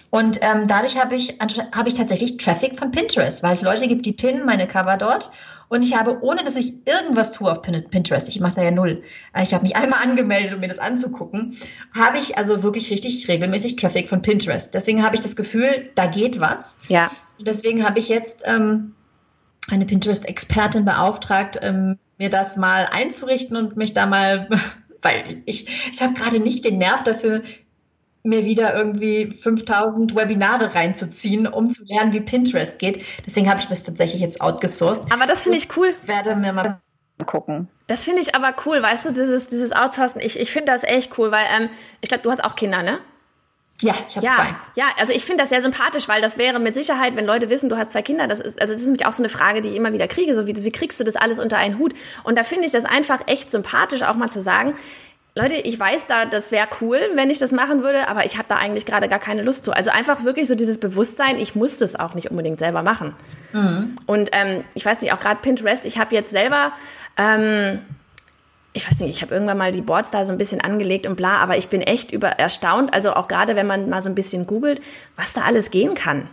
[0.09, 4.05] Und ähm, dadurch habe ich, hab ich tatsächlich Traffic von Pinterest, weil es Leute gibt,
[4.05, 5.29] die pinnen meine Cover dort.
[5.67, 9.03] Und ich habe, ohne dass ich irgendwas tue auf Pinterest, ich mache da ja null,
[9.33, 11.57] äh, ich habe mich einmal angemeldet, um mir das anzugucken,
[11.93, 14.73] habe ich also wirklich richtig regelmäßig Traffic von Pinterest.
[14.73, 16.77] Deswegen habe ich das Gefühl, da geht was.
[16.87, 17.11] Ja.
[17.39, 18.93] Deswegen habe ich jetzt ähm,
[19.69, 24.47] eine Pinterest-Expertin beauftragt, ähm, mir das mal einzurichten und mich da mal,
[25.01, 27.41] weil ich, ich habe gerade nicht den Nerv dafür,
[28.23, 33.05] mir wieder irgendwie 5000 Webinare reinzuziehen, um zu lernen, wie Pinterest geht.
[33.25, 35.11] Deswegen habe ich das tatsächlich jetzt outgesourced.
[35.11, 35.95] Aber das finde ich cool.
[36.05, 36.81] Werde mir mal
[37.25, 37.67] gucken.
[37.87, 40.21] Das finde ich aber cool, weißt du, dieses, dieses Outsourcen.
[40.21, 41.69] Ich, ich finde das echt cool, weil ähm,
[42.01, 42.99] ich glaube, du hast auch Kinder, ne?
[43.81, 44.55] Ja, ich habe ja, zwei.
[44.75, 47.69] Ja, also ich finde das sehr sympathisch, weil das wäre mit Sicherheit, wenn Leute wissen,
[47.69, 49.69] du hast zwei Kinder, das ist, also das ist nämlich auch so eine Frage, die
[49.69, 51.93] ich immer wieder kriege, so wie, wie kriegst du das alles unter einen Hut?
[52.23, 54.73] Und da finde ich das einfach echt sympathisch, auch mal zu sagen,
[55.37, 58.47] Leute, ich weiß da, das wäre cool, wenn ich das machen würde, aber ich habe
[58.49, 59.71] da eigentlich gerade gar keine Lust zu.
[59.71, 63.13] Also einfach wirklich so dieses Bewusstsein, ich muss das auch nicht unbedingt selber machen.
[63.53, 63.95] Mhm.
[64.07, 66.71] Und ähm, ich weiß nicht, auch gerade Pinterest, ich habe jetzt selber,
[67.17, 67.81] ähm,
[68.77, 71.15] ich weiß nicht, ich habe irgendwann mal die Boards da so ein bisschen angelegt und
[71.15, 74.15] bla, aber ich bin echt über erstaunt, also auch gerade wenn man mal so ein
[74.15, 74.81] bisschen googelt,
[75.15, 76.29] was da alles gehen kann.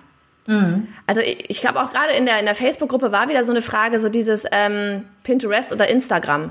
[0.46, 0.88] Mhm.
[1.06, 3.62] Also ich, ich glaube auch gerade in der, in der Facebook-Gruppe war wieder so eine
[3.62, 6.50] Frage, so dieses ähm, Pinterest oder Instagram.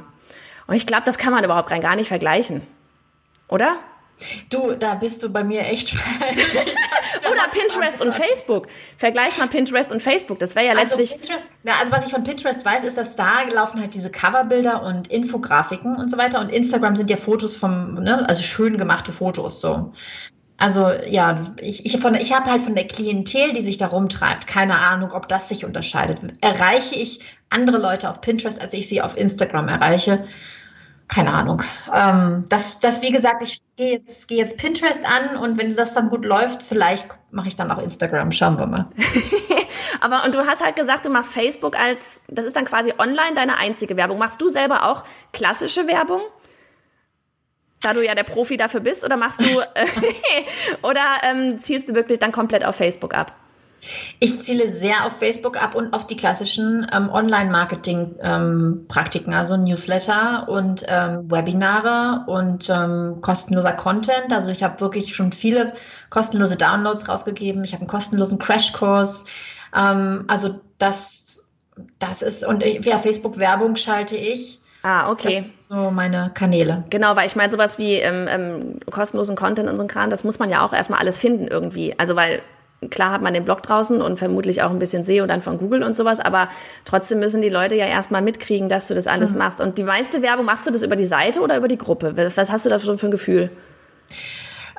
[0.66, 2.62] Und ich glaube, das kann man überhaupt rein gar nicht vergleichen.
[3.48, 3.78] Oder?
[4.50, 6.66] Du, da bist du bei mir echt falsch.
[7.32, 8.68] Oder Pinterest und Facebook.
[8.98, 10.40] Vergleich mal Pinterest und Facebook.
[10.40, 11.12] Das wäre ja also letztlich.
[11.12, 14.84] Pinterest, ja, also was ich von Pinterest weiß, ist, dass da laufen halt diese Coverbilder
[14.84, 16.40] und Infografiken und so weiter.
[16.40, 19.92] Und Instagram sind ja Fotos vom, ne, also schön gemachte Fotos so.
[20.58, 24.80] Also ja, ich, ich, ich habe halt von der Klientel, die sich da rumtreibt, keine
[24.80, 26.20] Ahnung, ob das sich unterscheidet.
[26.42, 30.26] Erreiche ich andere Leute auf Pinterest, als ich sie auf Instagram erreiche?
[31.08, 31.62] Keine Ahnung.
[31.94, 35.94] Ähm, das, das, wie gesagt, ich gehe jetzt, geh jetzt Pinterest an und wenn das
[35.94, 38.32] dann gut läuft, vielleicht mache ich dann auch Instagram.
[38.32, 38.88] Schauen wir mal.
[40.02, 43.36] Aber und du hast halt gesagt, du machst Facebook als, das ist dann quasi online
[43.36, 44.18] deine einzige Werbung.
[44.18, 46.22] Machst du selber auch klassische Werbung?
[47.82, 49.46] Da du ja der Profi dafür bist, oder machst du,
[49.76, 49.86] äh,
[50.84, 53.34] oder ähm, zielst du wirklich dann komplett auf Facebook ab?
[54.20, 60.48] Ich ziele sehr auf Facebook ab und auf die klassischen ähm, Online-Marketing-Praktiken, ähm, also Newsletter
[60.48, 64.32] und ähm, Webinare und ähm, kostenloser Content.
[64.32, 65.74] Also ich habe wirklich schon viele
[66.10, 67.64] kostenlose Downloads rausgegeben.
[67.64, 69.26] Ich habe einen kostenlosen Crashkurs.
[69.76, 71.46] Ähm, also das,
[72.00, 74.60] das ist, und via Facebook-Werbung schalte ich.
[74.84, 75.34] Ah, okay.
[75.34, 76.84] Das sind so meine Kanäle.
[76.90, 80.26] Genau, weil ich meine, sowas wie ähm, ähm, kostenlosen Content und so ein Kram, das
[80.26, 81.98] muss man ja auch erstmal alles finden irgendwie.
[81.98, 82.42] Also, weil
[82.90, 85.84] klar hat man den Blog draußen und vermutlich auch ein bisschen SEO dann von Google
[85.84, 86.50] und sowas, aber
[86.86, 89.40] trotzdem müssen die Leute ja erstmal mitkriegen, dass du das alles mhm.
[89.40, 89.62] machst.
[89.62, 92.14] Und die meiste Werbung, machst du das über die Seite oder über die Gruppe?
[92.36, 93.50] Was hast du da schon für ein Gefühl?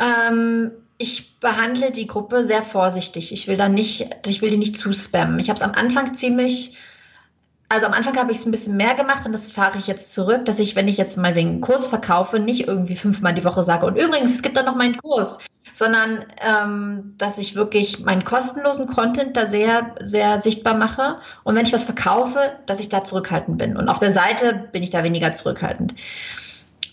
[0.01, 3.33] Ähm, ich behandle die Gruppe sehr vorsichtig.
[3.33, 5.39] Ich will da nicht, ich will die nicht zuspammen.
[5.39, 6.77] Ich habe es am Anfang ziemlich
[7.69, 10.13] also am Anfang habe ich es ein bisschen mehr gemacht und das fahre ich jetzt
[10.13, 13.63] zurück, dass ich, wenn ich jetzt mal den Kurs verkaufe, nicht irgendwie fünfmal die Woche
[13.63, 15.39] sage, und übrigens, es gibt da noch meinen Kurs
[15.75, 21.17] sondern ähm, dass ich wirklich meinen kostenlosen Content da sehr, sehr sichtbar mache.
[21.43, 23.77] Und wenn ich was verkaufe, dass ich da zurückhaltend bin.
[23.77, 25.95] Und auf der Seite bin ich da weniger zurückhaltend.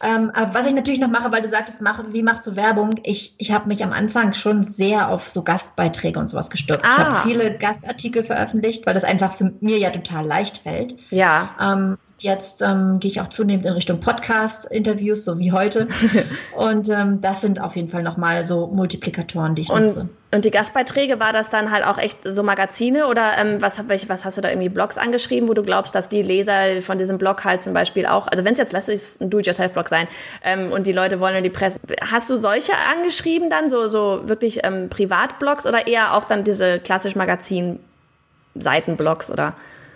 [0.04, 2.90] Ähm, was ich natürlich noch mache, weil du sagtest, mach, wie machst du Werbung?
[3.04, 6.84] Ich, ich habe mich am Anfang schon sehr auf so Gastbeiträge und sowas gestürzt.
[6.84, 6.96] Ah.
[6.98, 10.96] Ich habe viele Gastartikel veröffentlicht, weil das einfach für mir ja total leicht fällt.
[11.12, 11.52] Ja.
[11.62, 15.88] Ähm, Jetzt ähm, gehe ich auch zunehmend in Richtung Podcast-Interviews, so wie heute.
[16.56, 20.08] und ähm, das sind auf jeden Fall nochmal so Multiplikatoren, die ich und, nutze.
[20.32, 24.24] Und die Gastbeiträge, war das dann halt auch echt so Magazine oder ähm, was, was
[24.24, 27.44] hast du da irgendwie Blogs angeschrieben, wo du glaubst, dass die Leser von diesem Blog
[27.44, 30.08] halt zum Beispiel auch, also wenn es jetzt lässt sich ein Do-it-yourself-Blog sein
[30.44, 34.22] ähm, und die Leute wollen in die Presse, hast du solche angeschrieben dann, so, so
[34.26, 39.54] wirklich ähm, Privatblogs oder eher auch dann diese klassisch Magazin-Seitenblogs oder?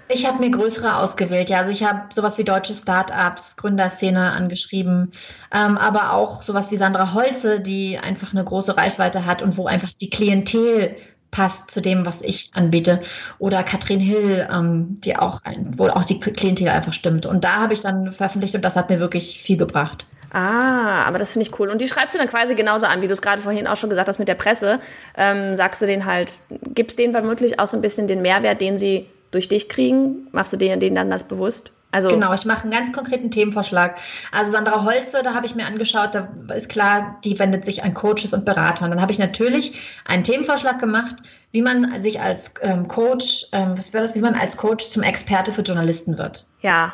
[0.08, 1.58] Ich habe mir größere ausgewählt, ja.
[1.58, 5.12] Also ich habe sowas wie deutsche Startups, Gründerszene angeschrieben,
[5.51, 9.66] ähm, aber auch sowas wie Sandra Holze, die einfach eine große Reichweite hat und wo
[9.66, 10.95] einfach die Klientel
[11.32, 13.01] passt zu dem, was ich anbiete.
[13.39, 15.41] Oder Katrin Hill, ähm, die auch,
[15.72, 17.26] wo auch die Klientel einfach stimmt.
[17.26, 20.06] Und da habe ich dann veröffentlicht und das hat mir wirklich viel gebracht.
[20.32, 21.70] Ah, aber das finde ich cool.
[21.70, 23.89] Und die schreibst du dann quasi genauso an, wie du es gerade vorhin auch schon
[23.89, 24.80] gesagt hast mit der Presse.
[25.18, 26.30] Ähm, sagst du denen halt,
[26.74, 30.28] gibst denen vermutlich auch so ein bisschen den Mehrwert, den sie durch dich kriegen?
[30.32, 31.72] Machst du denen, denen dann das bewusst?
[31.92, 33.98] Also genau, ich mache einen ganz konkreten Themenvorschlag.
[34.34, 37.94] Also Sandra Holze, da habe ich mir angeschaut, da ist klar, die wendet sich an
[37.94, 38.84] Coaches und Berater.
[38.84, 41.16] Und dann habe ich natürlich einen Themenvorschlag gemacht,
[41.54, 45.04] wie man sich als ähm, Coach, ähm, was wäre das, wie man als Coach zum
[45.04, 46.46] Experte für Journalisten wird.
[46.62, 46.92] Ja.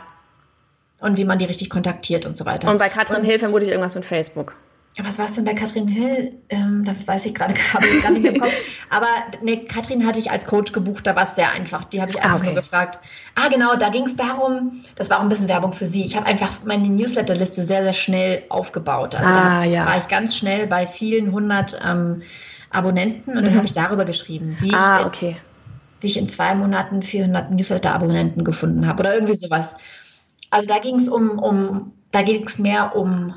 [1.00, 2.70] Und wie man die richtig kontaktiert und so weiter.
[2.70, 4.54] Und bei Katrin Hill vermute ich irgendwas mit Facebook
[4.98, 6.34] was war es denn bei Katrin Hill?
[6.50, 8.54] Ähm, da weiß ich gerade gar nicht mehr im Kopf.
[8.90, 9.08] Aber
[9.42, 11.86] ne, Katrin hatte ich als Coach gebucht, da war es sehr einfach.
[11.86, 12.46] Die habe ich einfach ah, okay.
[12.48, 13.00] nur gefragt.
[13.36, 16.04] Ah, genau, da ging es darum, das war auch ein bisschen Werbung für sie.
[16.04, 19.16] Ich habe einfach meine Newsletterliste sehr, sehr schnell aufgebaut.
[19.16, 19.86] Also ah, da ja.
[19.86, 22.22] war ich ganz schnell bei vielen hundert ähm,
[22.72, 23.46] Abonnenten und mhm.
[23.46, 25.38] dann habe ich darüber geschrieben, wie ah, ich, okay.
[26.02, 29.78] wie ich in zwei Monaten 400 Newsletter-Abonnenten gefunden habe oder irgendwie sowas.
[30.50, 33.34] Also da ging es um, um, da ging es mehr um,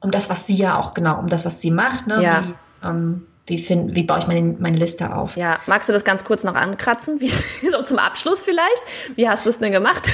[0.00, 2.22] um das, was sie ja auch genau, um das, was sie macht, ne?
[2.22, 2.44] Ja.
[2.44, 2.54] Wie,
[2.86, 5.36] ähm, wie, find, wie baue ich meine, meine Liste auf?
[5.36, 7.20] Ja, magst du das ganz kurz noch ankratzen?
[7.20, 7.28] Wie,
[7.70, 8.82] so zum Abschluss vielleicht?
[9.16, 10.08] Wie hast du es denn gemacht?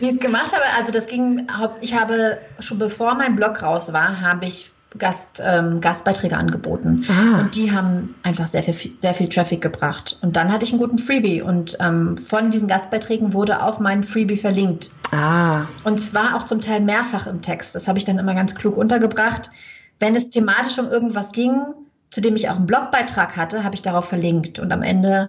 [0.00, 1.46] Wie ich es gemacht habe, also das ging,
[1.80, 7.04] ich habe schon bevor mein Blog raus war, habe ich Gast, ähm, Gastbeiträge angeboten.
[7.08, 7.40] Ah.
[7.40, 10.18] Und die haben einfach sehr viel, sehr viel Traffic gebracht.
[10.22, 11.42] Und dann hatte ich einen guten Freebie.
[11.42, 14.90] Und ähm, von diesen Gastbeiträgen wurde auf meinen Freebie verlinkt.
[15.12, 15.66] Ah.
[15.84, 17.74] Und zwar auch zum Teil mehrfach im Text.
[17.74, 19.50] Das habe ich dann immer ganz klug untergebracht.
[19.98, 21.60] Wenn es thematisch um irgendwas ging,
[22.10, 24.58] zu dem ich auch einen Blogbeitrag hatte, habe ich darauf verlinkt.
[24.60, 25.28] Und am Ende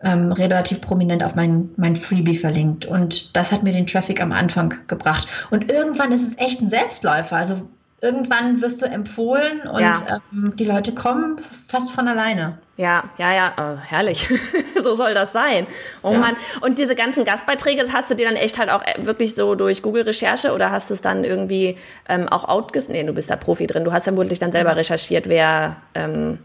[0.00, 2.86] ähm, relativ prominent auf mein, mein Freebie verlinkt.
[2.86, 5.28] Und das hat mir den Traffic am Anfang gebracht.
[5.50, 7.36] Und irgendwann ist es echt ein Selbstläufer.
[7.36, 7.68] Also
[8.04, 9.94] irgendwann wirst du empfohlen und ja.
[10.30, 11.36] ähm, die Leute kommen
[11.66, 12.58] fast von alleine.
[12.76, 14.28] Ja, ja, ja, oh, herrlich.
[14.82, 15.66] so soll das sein.
[16.02, 16.18] Oh ja.
[16.18, 16.36] Mann.
[16.60, 19.54] Und diese ganzen Gastbeiträge, das hast du dir dann echt halt auch äh, wirklich so
[19.54, 21.78] durch Google-Recherche oder hast du es dann irgendwie
[22.08, 22.88] ähm, auch outges...
[22.88, 23.84] Nee, du bist da Profi drin.
[23.84, 25.76] Du hast ja vermutlich dann selber recherchiert, wer...
[25.94, 26.38] Ähm,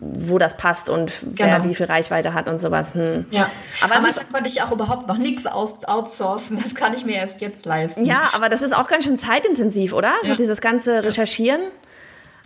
[0.00, 1.64] wo das passt und wer genau.
[1.68, 2.94] wie viel Reichweite hat und sowas.
[2.94, 3.26] Hm.
[3.30, 6.58] Ja, aber am Anfang konnte ich auch überhaupt noch nichts outsourcen.
[6.62, 8.04] Das kann ich mir erst jetzt leisten.
[8.04, 10.12] Ja, aber das ist auch ganz schön zeitintensiv, oder?
[10.22, 10.28] Ja.
[10.28, 11.60] So dieses ganze Recherchieren.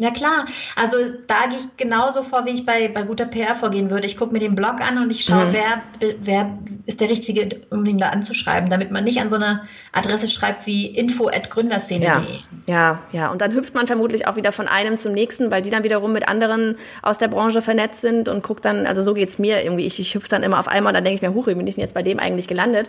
[0.01, 0.46] Ja klar,
[0.76, 0.96] also
[1.26, 4.07] da gehe ich genauso vor, wie ich bei, bei guter PR vorgehen würde.
[4.07, 5.53] Ich gucke mir den Blog an und ich schaue, mhm.
[5.53, 5.82] wer,
[6.20, 10.28] wer ist der Richtige, um ihn da anzuschreiben, damit man nicht an so eine Adresse
[10.28, 12.07] schreibt wie info.gründerszene.de.
[12.07, 12.22] Ja.
[12.68, 13.28] ja, ja.
[13.30, 16.12] Und dann hüpft man vermutlich auch wieder von einem zum nächsten, weil die dann wiederum
[16.12, 19.64] mit anderen aus der Branche vernetzt sind und guckt dann, also so geht es mir
[19.64, 19.84] irgendwie.
[19.84, 21.66] Ich, ich hüpfe dann immer auf einmal und dann denke ich mir, huch, wie bin
[21.66, 22.88] ich denn jetzt bei dem eigentlich gelandet?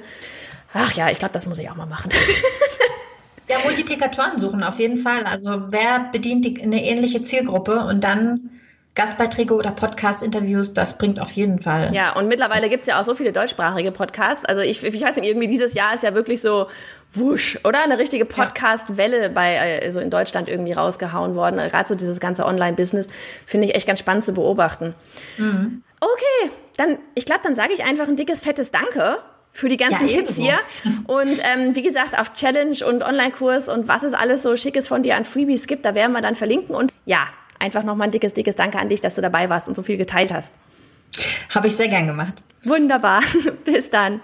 [0.74, 2.12] Ach ja, ich glaube, das muss ich auch mal machen.
[3.50, 5.24] Ja, Multiplikatoren suchen auf jeden Fall.
[5.24, 8.52] Also wer bedient die, eine ähnliche Zielgruppe und dann
[8.94, 11.94] Gastbeiträge oder Podcast-Interviews, das bringt auf jeden Fall.
[11.94, 14.46] Ja, und mittlerweile gibt es ja auch so viele deutschsprachige Podcasts.
[14.46, 16.68] Also ich, ich weiß nicht, irgendwie dieses Jahr ist ja wirklich so
[17.14, 17.82] wusch, oder?
[17.82, 21.58] Eine richtige Podcast-Welle bei äh, so in Deutschland irgendwie rausgehauen worden.
[21.58, 23.08] Gerade so dieses ganze Online-Business
[23.46, 24.94] finde ich echt ganz spannend zu beobachten.
[25.38, 25.82] Mhm.
[26.00, 29.18] Okay, dann, ich glaube, dann sage ich einfach ein dickes, fettes Danke
[29.52, 30.60] für die ganzen ja, Tipps hier.
[31.08, 35.04] Und ähm, wie gesagt, auf Challenge und Online-Kurs und was es alles so Schickes von
[35.04, 36.76] dir an Freebies gibt, da werden wir dann verlinken.
[36.76, 37.28] Und ja,
[37.60, 39.98] einfach nochmal ein dickes, dickes Danke an dich, dass du dabei warst und so viel
[39.98, 40.54] geteilt hast.
[41.54, 42.44] Habe ich sehr gern gemacht.
[42.64, 43.22] Wunderbar.
[43.66, 44.22] Bis dann.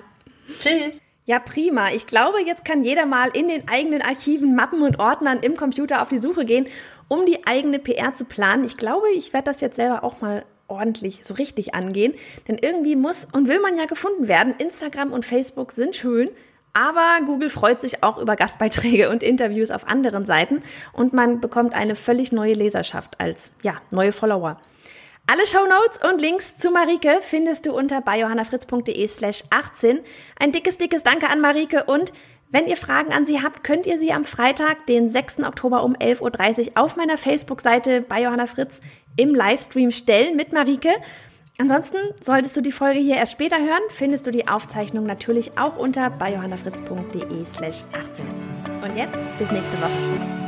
[0.60, 1.02] Tschüss.
[1.26, 1.92] Ja, prima.
[1.92, 6.02] Ich glaube, jetzt kann jeder mal in den eigenen Archiven, Mappen und Ordnern im Computer
[6.02, 6.68] auf die Suche gehen,
[7.08, 8.64] um die eigene PR zu planen.
[8.64, 12.14] Ich glaube, ich werde das jetzt selber auch mal ordentlich, so richtig angehen.
[12.48, 14.56] Denn irgendwie muss und will man ja gefunden werden.
[14.58, 16.30] Instagram und Facebook sind schön.
[16.74, 20.62] Aber Google freut sich auch über Gastbeiträge und Interviews auf anderen Seiten
[20.92, 24.58] und man bekommt eine völlig neue Leserschaft als ja, neue Follower.
[25.26, 30.02] Alle Shownotes und Links zu Marike findest du unter biohannafritz.de slash 18.
[30.38, 32.12] Ein dickes, dickes Danke an Marike und
[32.50, 35.40] wenn ihr Fragen an sie habt, könnt ihr sie am Freitag, den 6.
[35.40, 38.82] Oktober um 11.30 Uhr auf meiner Facebook-Seite bei Johanna Fritz
[39.18, 40.90] im Livestream stellen mit Marike.
[41.58, 45.78] Ansonsten solltest du die Folge hier erst später hören, findest du die Aufzeichnung natürlich auch
[45.78, 48.26] unter bei johannafritz.de slash 18.
[48.84, 50.46] Und jetzt bis nächste Woche.